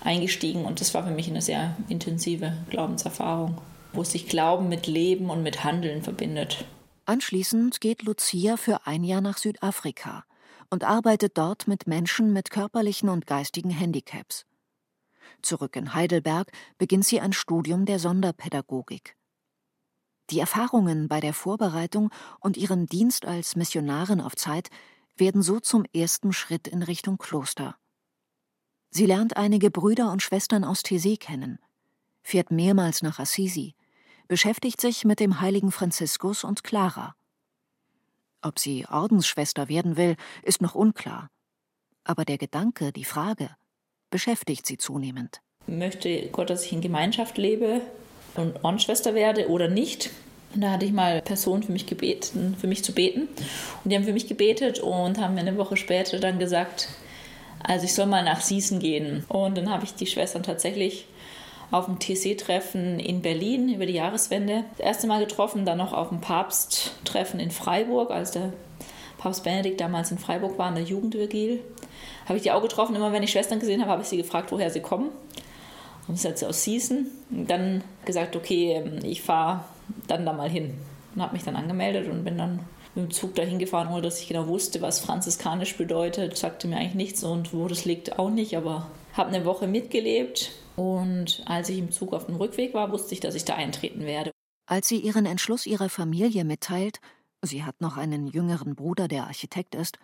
eingestiegen 0.01 0.65
und 0.65 0.81
das 0.81 0.95
war 0.95 1.05
für 1.05 1.13
mich 1.13 1.29
eine 1.29 1.43
sehr 1.43 1.77
intensive 1.89 2.53
Glaubenserfahrung, 2.71 3.59
wo 3.93 4.05
sich 4.05 4.29
Glauben 4.29 4.69
mit 4.69 4.87
Leben 4.87 5.31
und 5.31 5.43
mit 5.43 5.65
Handeln 5.65 6.03
verbindet. 6.03 6.65
Anschließend 7.07 7.81
geht 7.81 8.03
Lucia 8.03 8.57
für 8.57 8.87
ein 8.87 9.03
Jahr 9.03 9.21
nach 9.21 9.39
Südafrika 9.39 10.25
und 10.71 10.85
arbeitet 10.85 11.39
dort 11.39 11.67
mit 11.67 11.87
Menschen 11.87 12.33
mit 12.33 12.51
körperlichen 12.51 13.09
und 13.09 13.27
geistigen 13.27 13.71
Handicaps. 13.71 14.45
Zurück 15.43 15.77
in 15.77 15.95
Heidelberg 15.95 16.51
beginnt 16.79 17.05
sie 17.05 17.21
ein 17.21 17.33
Studium 17.33 17.87
der 17.87 17.99
Sonderpädagogik. 17.99 19.18
Die 20.31 20.41
Erfahrungen 20.41 21.09
bei 21.09 21.21
der 21.21 21.33
Vorbereitung 21.33 22.11
und 22.41 22.57
ihrem 22.57 22.87
Dienst 22.87 23.25
als 23.25 23.57
Missionarin 23.57 24.21
auf 24.21 24.37
Zeit 24.37 24.69
werden 25.17 25.43
so 25.43 25.59
zum 25.59 25.85
ersten 25.95 26.33
Schritt 26.33 26.69
in 26.69 26.83
Richtung 26.83 27.19
Kloster. 27.19 27.77
Sie 28.91 29.07
lernt 29.07 29.37
einige 29.37 29.71
Brüder 29.71 30.13
und 30.13 30.23
Schwestern 30.23 30.65
aus 30.65 30.81
Tessé 30.81 31.19
kennen, 31.19 31.59
fährt 32.23 32.51
mehrmals 32.51 33.03
nach 33.03 33.19
Assisi, 33.19 33.75
beschäftigt 34.29 34.81
sich 34.81 35.05
mit 35.05 35.21
dem 35.21 35.41
heiligen 35.41 35.73
Franziskus 35.73 36.45
und 36.45 36.63
Clara. 36.63 37.15
Ob 38.43 38.59
sie 38.59 38.87
Ordensschwester 38.87 39.69
werden 39.69 39.97
will, 39.97 40.17
ist 40.43 40.63
noch 40.63 40.75
unklar. 40.75 41.31
Aber 42.05 42.25
der 42.25 42.39
Gedanke, 42.39 42.93
die 42.93 43.05
Frage, 43.05 43.51
beschäftigt 44.11 44.67
sie 44.67 44.79
zunehmend. 44.79 45.41
Möchte 45.67 46.29
Gott, 46.31 46.51
dass 46.51 46.65
ich 46.65 46.73
in 46.73 46.81
Gemeinschaft 46.81 47.37
lebe 47.37 47.83
und 48.39 48.65
Ordensschwester 48.65 49.15
werde 49.15 49.49
oder 49.49 49.69
nicht? 49.69 50.11
Und 50.55 50.63
da 50.63 50.71
hatte 50.71 50.87
ich 50.87 50.93
mal 50.93 51.21
Personen 51.21 51.63
für 51.63 51.73
mich 51.73 51.87
gebeten, 51.87 52.57
für 52.59 52.67
mich 52.67 52.83
zu 52.83 52.93
beten. 52.93 53.29
Und 53.85 53.91
die 53.91 53.97
haben 53.97 54.05
für 54.05 54.13
mich 54.13 54.29
gebetet 54.29 54.81
und 54.81 55.19
haben 55.19 55.35
mir 55.35 55.41
eine 55.41 55.59
Woche 55.59 55.77
später 55.77 56.19
dann 56.19 56.39
gesagt, 56.39 56.89
also 57.63 57.85
ich 57.85 57.95
soll 57.95 58.07
mal 58.07 58.25
nach 58.25 58.41
Sießen 58.41 58.79
gehen. 58.79 59.25
Und 59.29 59.59
dann 59.59 59.71
habe 59.71 59.85
ich 59.85 59.95
die 59.95 60.07
Schwestern 60.07 60.43
tatsächlich 60.43 61.07
auf 61.71 61.85
dem 61.85 61.99
TC-Treffen 61.99 62.99
in 62.99 63.21
Berlin 63.21 63.75
über 63.75 63.85
die 63.85 63.93
Jahreswende 63.93 64.65
das 64.79 64.87
erste 64.87 65.07
Mal 65.07 65.21
getroffen, 65.21 65.67
dann 65.67 65.77
noch 65.77 65.93
auf 65.93 66.09
dem 66.09 66.21
Papsttreffen 66.21 67.41
in 67.41 67.51
Freiburg, 67.51 68.11
als 68.11 68.31
der 68.31 68.53
Papst 69.19 69.45
Benedikt 69.45 69.81
damals 69.81 70.11
in 70.11 70.19
Freiburg 70.19 70.57
war, 70.57 70.69
in 70.71 70.77
der 70.77 70.85
Jugendvigil. 70.85 71.61
Habe 72.27 72.37
ich 72.37 72.43
die 72.43 72.53
auch 72.53 72.63
getroffen. 72.63 72.97
Immer 72.97 73.13
wenn 73.13 73.23
ich 73.23 73.33
Schwestern 73.33 73.61
gesehen 73.61 73.83
habe, 73.83 73.91
habe 73.91 74.03
ich 74.03 74.09
sie 74.09 74.17
gefragt, 74.17 74.51
woher 74.51 74.71
sie 74.71 74.81
kommen. 74.81 75.11
Hat 76.09 76.39
sie 76.39 76.47
aus. 76.47 76.67
Und 76.67 77.11
dann 77.31 77.85
gesagt, 78.05 78.35
okay, 78.35 78.83
ich 79.05 79.23
fahre 79.23 79.65
dann 80.07 80.25
da 80.25 80.33
mal 80.33 80.51
hin. 80.51 80.75
Und 81.15 81.23
habe 81.23 81.35
mich 81.35 81.45
dann 81.45 81.57
angemeldet 81.57 82.09
und 82.09 82.25
bin 82.25 82.39
dann 82.39 82.61
mit 82.95 83.05
dem 83.05 83.11
Zug 83.11 83.35
dahin 83.35 83.59
gefahren, 83.59 83.89
ohne 83.89 84.03
dass 84.03 84.21
ich 84.21 84.29
genau 84.29 84.47
wusste, 84.49 84.81
was 84.81 85.01
franziskanisch 85.01 85.77
bedeutet. 85.77 86.37
Sagte 86.37 86.67
mir 86.67 86.77
eigentlich 86.77 86.95
nichts 86.95 87.25
und 87.25 87.53
wo 87.53 87.69
das 87.69 87.85
liegt 87.85 88.19
auch 88.19 88.31
nicht, 88.31 88.57
aber 88.57 88.89
habe 89.13 89.31
eine 89.31 89.45
Woche 89.45 89.67
mitgelebt 89.67 90.53
und 90.79 91.43
als 91.45 91.69
ich 91.71 91.79
im 91.79 91.91
Zug 91.91 92.13
auf 92.13 92.27
dem 92.27 92.37
Rückweg 92.37 92.73
war, 92.73 92.93
wusste 92.93 93.13
ich, 93.13 93.19
dass 93.19 93.35
ich 93.35 93.45
da 93.45 93.57
eintreten 93.57 94.07
werde. 94.07 94.31
Als 94.67 94.87
sie 94.87 94.99
ihren 94.99 95.27
Entschluss 95.27 95.67
ihrer 95.67 95.89
Familie 95.89 96.45
mitteilt, 96.45 97.01
sie 97.43 97.65
hat 97.65 97.81
noch 97.81 97.97
einen 97.97 98.29
jüngeren 98.29 98.77
Bruder, 98.77 99.09
der 99.09 99.25
Architekt 99.27 99.75
ist, 99.75 99.99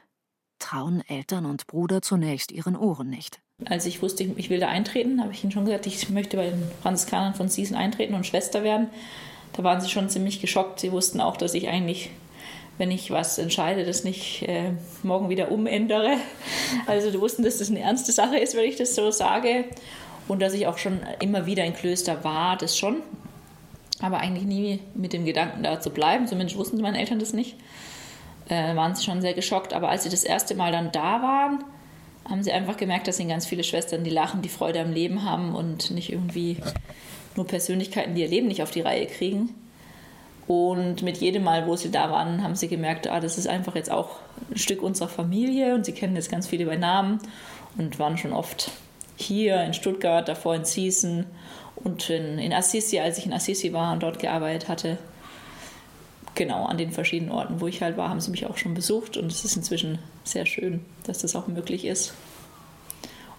trauen 0.58 1.00
Eltern 1.06 1.46
und 1.46 1.68
Bruder 1.68 2.02
zunächst 2.02 2.50
ihren 2.50 2.76
Ohren 2.76 3.08
nicht. 3.08 3.40
Als 3.68 3.86
ich 3.86 4.02
wusste, 4.02 4.24
ich 4.36 4.50
will 4.50 4.60
da 4.60 4.68
eintreten, 4.68 5.22
habe 5.22 5.32
ich 5.32 5.42
ihnen 5.42 5.52
schon 5.52 5.64
gesagt, 5.64 5.86
ich 5.86 6.10
möchte 6.10 6.36
bei 6.36 6.50
den 6.50 6.62
Franziskanern 6.82 7.34
von 7.34 7.48
Siesen 7.48 7.76
eintreten 7.76 8.14
und 8.14 8.26
Schwester 8.26 8.62
werden. 8.62 8.88
Da 9.54 9.62
waren 9.62 9.80
sie 9.80 9.88
schon 9.88 10.08
ziemlich 10.08 10.40
geschockt. 10.40 10.80
Sie 10.80 10.92
wussten 10.92 11.20
auch, 11.20 11.36
dass 11.36 11.54
ich 11.54 11.68
eigentlich 11.68 12.10
wenn 12.78 12.90
ich 12.90 13.10
was 13.10 13.38
entscheide, 13.38 13.84
das 13.84 14.04
nicht 14.04 14.42
äh, 14.42 14.72
morgen 15.02 15.28
wieder 15.28 15.50
umändere. 15.50 16.16
Also 16.86 17.10
die 17.10 17.20
wussten, 17.20 17.44
dass 17.44 17.58
das 17.58 17.70
eine 17.70 17.80
ernste 17.80 18.10
Sache 18.10 18.36
ist, 18.36 18.56
wenn 18.56 18.64
ich 18.64 18.76
das 18.76 18.94
so 18.94 19.10
sage. 19.10 19.64
Und 20.26 20.42
dass 20.42 20.54
ich 20.54 20.66
auch 20.66 20.78
schon 20.78 21.00
immer 21.20 21.46
wieder 21.46 21.64
in 21.64 21.74
Klöster 21.74 22.24
war, 22.24 22.56
das 22.56 22.76
schon. 22.76 22.96
Aber 24.00 24.18
eigentlich 24.18 24.44
nie 24.44 24.80
mit 24.94 25.12
dem 25.12 25.24
Gedanken 25.24 25.62
da 25.62 25.80
zu 25.80 25.90
bleiben. 25.90 26.26
Zumindest 26.26 26.58
wussten 26.58 26.80
meine 26.80 26.98
Eltern 26.98 27.18
das 27.18 27.32
nicht. 27.32 27.56
Äh, 28.48 28.74
waren 28.74 28.94
sie 28.94 29.04
schon 29.04 29.20
sehr 29.20 29.34
geschockt. 29.34 29.72
Aber 29.72 29.88
als 29.88 30.02
sie 30.02 30.10
das 30.10 30.24
erste 30.24 30.54
Mal 30.54 30.72
dann 30.72 30.90
da 30.90 31.22
waren, 31.22 31.64
haben 32.28 32.42
sie 32.42 32.52
einfach 32.52 32.76
gemerkt, 32.76 33.06
dass 33.06 33.18
sind 33.18 33.28
ganz 33.28 33.46
viele 33.46 33.64
Schwestern, 33.64 34.04
die 34.04 34.10
lachen, 34.10 34.42
die 34.42 34.48
Freude 34.48 34.80
am 34.80 34.92
Leben 34.92 35.24
haben 35.24 35.54
und 35.54 35.90
nicht 35.90 36.10
irgendwie 36.10 36.56
nur 37.36 37.46
Persönlichkeiten, 37.46 38.14
die 38.14 38.22
ihr 38.22 38.28
Leben 38.28 38.48
nicht 38.48 38.62
auf 38.62 38.70
die 38.70 38.80
Reihe 38.80 39.06
kriegen. 39.06 39.50
Und 40.46 41.02
mit 41.02 41.18
jedem 41.18 41.44
Mal, 41.44 41.66
wo 41.66 41.76
sie 41.76 41.90
da 41.90 42.10
waren, 42.10 42.42
haben 42.42 42.54
sie 42.54 42.68
gemerkt, 42.68 43.08
ah, 43.08 43.20
das 43.20 43.38
ist 43.38 43.46
einfach 43.46 43.74
jetzt 43.74 43.90
auch 43.90 44.18
ein 44.50 44.58
Stück 44.58 44.82
unserer 44.82 45.08
Familie 45.08 45.74
und 45.74 45.86
sie 45.86 45.92
kennen 45.92 46.16
jetzt 46.16 46.30
ganz 46.30 46.46
viele 46.46 46.66
bei 46.66 46.76
Namen 46.76 47.18
und 47.78 47.98
waren 47.98 48.18
schon 48.18 48.32
oft 48.32 48.70
hier 49.16 49.62
in 49.62 49.72
Stuttgart, 49.72 50.28
davor 50.28 50.54
in 50.54 50.64
Sießen 50.64 51.24
und 51.76 52.10
in, 52.10 52.38
in 52.38 52.52
Assisi, 52.52 52.98
als 53.00 53.18
ich 53.18 53.26
in 53.26 53.32
Assisi 53.32 53.72
war 53.72 53.92
und 53.92 54.02
dort 54.02 54.18
gearbeitet 54.18 54.68
hatte. 54.68 54.98
Genau, 56.34 56.64
an 56.66 56.78
den 56.78 56.90
verschiedenen 56.90 57.30
Orten, 57.30 57.60
wo 57.60 57.68
ich 57.68 57.80
halt 57.80 57.96
war, 57.96 58.08
haben 58.08 58.20
sie 58.20 58.30
mich 58.30 58.46
auch 58.46 58.56
schon 58.56 58.74
besucht 58.74 59.16
und 59.16 59.30
es 59.30 59.44
ist 59.44 59.56
inzwischen 59.56 60.00
sehr 60.24 60.46
schön, 60.46 60.84
dass 61.04 61.18
das 61.18 61.36
auch 61.36 61.46
möglich 61.46 61.84
ist. 61.84 62.14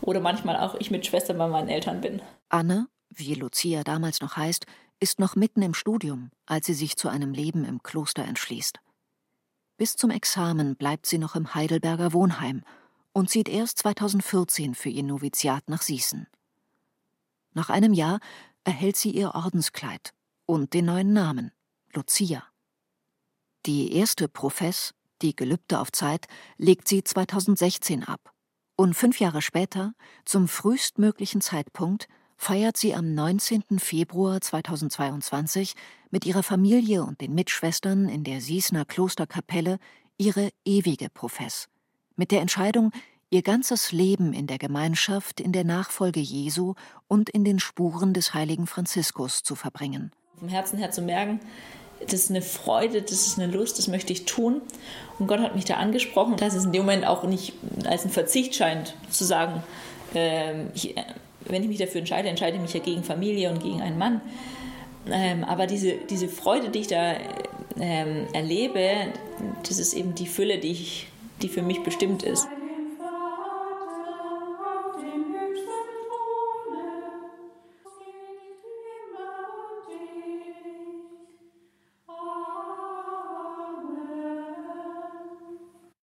Oder 0.02 0.22
manchmal 0.22 0.58
auch 0.58 0.76
ich 0.76 0.92
mit 0.92 1.06
Schwestern 1.06 1.38
bei 1.38 1.48
meinen 1.48 1.68
Eltern 1.68 2.02
bin. 2.02 2.22
Anne, 2.50 2.88
wie 3.10 3.34
Lucia 3.34 3.84
damals 3.84 4.22
noch 4.22 4.38
heißt, 4.38 4.66
ist 5.00 5.20
noch 5.20 5.36
mitten 5.36 5.62
im 5.62 5.74
Studium, 5.74 6.32
als 6.46 6.68
sie 6.68 6.74
sich 6.74 6.96
zu 6.96 7.10
einem 7.10 7.34
Leben 7.34 7.66
im 7.66 7.84
Kloster 7.84 8.24
entschließt. 8.24 8.80
Bis 9.78 9.98
zum 9.98 10.10
Examen 10.10 10.78
bleibt 10.78 11.06
sie 11.06 11.18
noch 11.18 11.36
im 11.36 11.54
Heidelberger 11.54 12.14
Wohnheim 12.14 12.64
und 13.12 13.30
zieht 13.30 13.50
erst 13.50 13.80
2014 13.80 14.74
für 14.74 14.90
ihr 14.90 15.04
Noviziat 15.04 15.68
nach 15.68 15.82
Sießen. 15.82 16.28
Nach 17.54 17.70
einem 17.70 17.94
Jahr 17.94 18.20
erhält 18.64 18.96
sie 18.96 19.12
ihr 19.12 19.36
Ordenskleid 19.36 20.14
und 20.46 20.74
den 20.74 20.86
neuen 20.86 21.12
Namen, 21.12 21.52
Lucia. 21.94 22.44
Die 23.65 23.93
erste 23.93 24.28
Profess, 24.28 24.93
die 25.23 25.36
Gelübde 25.36 25.80
auf 25.80 25.91
Zeit, 25.91 26.28
legt 26.58 26.88
sie 26.88 27.04
2016 27.04 28.04
ab. 28.04 28.32
Und 28.75 28.93
fünf 28.93 29.19
Jahre 29.19 29.41
später, 29.41 29.93
zum 30.23 30.47
frühestmöglichen 30.47 31.41
Zeitpunkt, 31.41 32.08
feiert 32.38 32.78
sie 32.78 32.93
am 32.93 33.15
19. 33.15 33.80
Februar 33.80 34.39
2022 34.39 35.73
mit 36.12 36.28
ihrer 36.28 36.43
Familie 36.43 37.04
und 37.04 37.21
den 37.21 37.34
Mitschwestern 37.34 38.08
in 38.08 38.23
der 38.23 38.39
Siesner 38.39 38.86
Klosterkapelle 38.86 39.80
ihre 40.17 40.51
ewige 40.63 41.10
Profess. 41.10 41.67
Mit 42.15 42.30
der 42.30 42.41
Entscheidung, 42.41 42.91
ihr 43.32 43.41
ganzes 43.41 43.91
Leben 43.91 44.34
in 44.34 44.45
der 44.45 44.60
Gemeinschaft, 44.60 45.39
in 45.39 45.54
der 45.54 45.63
Nachfolge 45.63 46.19
Jesu 46.19 46.75
und 47.08 47.32
in 47.32 47.43
den 47.43 47.60
Spuren 47.60 48.13
des 48.13 48.36
heiligen 48.36 48.67
Franziskus 48.67 49.41
zu 49.41 49.56
verbringen. 49.56 50.12
Vom 50.38 50.49
Herzen 50.49 50.78
her 50.78 50.91
zu 50.91 51.01
merken, 51.01 51.39
das 52.02 52.14
ist 52.14 52.30
eine 52.30 52.42
Freude, 52.42 53.02
das 53.02 53.28
ist 53.28 53.40
eine 53.40 53.52
Lust, 53.52 53.78
das 53.78 53.88
möchte 53.88 54.14
ich 54.14 54.26
tun. 54.26 54.62
Und 55.18 55.28
Gott 55.28 55.40
hat 55.40 55.56
mich 55.56 55.66
da 55.66 55.76
angesprochen, 55.76 56.36
dass 56.36 56.54
es 56.54 56.66
in 56.66 56.72
dem 56.72 56.82
Moment 56.82 57.08
auch 57.08 57.24
nicht 57.24 57.54
als 57.86 58.04
ein 58.04 58.12
Verzicht 58.12 58.56
scheint, 58.56 58.96
zu 59.10 59.24
sagen, 59.24 59.64
äh, 60.14 60.66
ich 60.74 60.96
wenn 61.48 61.62
ich 61.62 61.70
mich 61.70 61.78
dafür 61.78 62.00
entscheide, 62.00 62.30
entscheide 62.30 62.58
ich 62.58 62.62
mich 62.62 62.74
ja 62.74 62.80
gegen 62.80 63.04
Familie 63.04 63.50
und 63.50 63.62
gegen 63.62 63.82
einen 63.82 63.98
Mann. 63.98 64.22
Ähm, 65.12 65.44
aber 65.44 65.68
diese, 65.68 65.94
diese 66.10 66.28
Freude, 66.28 66.70
die 66.70 66.80
ich 66.80 66.88
da 66.88 67.16
ähm, 67.80 68.28
erlebe, 68.34 68.90
das 69.68 69.78
ist 69.78 69.94
eben 69.94 70.16
die 70.16 70.26
Fülle, 70.26 70.58
die, 70.58 70.72
ich, 70.72 71.08
die 71.42 71.50
für 71.50 71.62
mich 71.62 71.84
bestimmt 71.84 72.24
ist. 72.24 72.48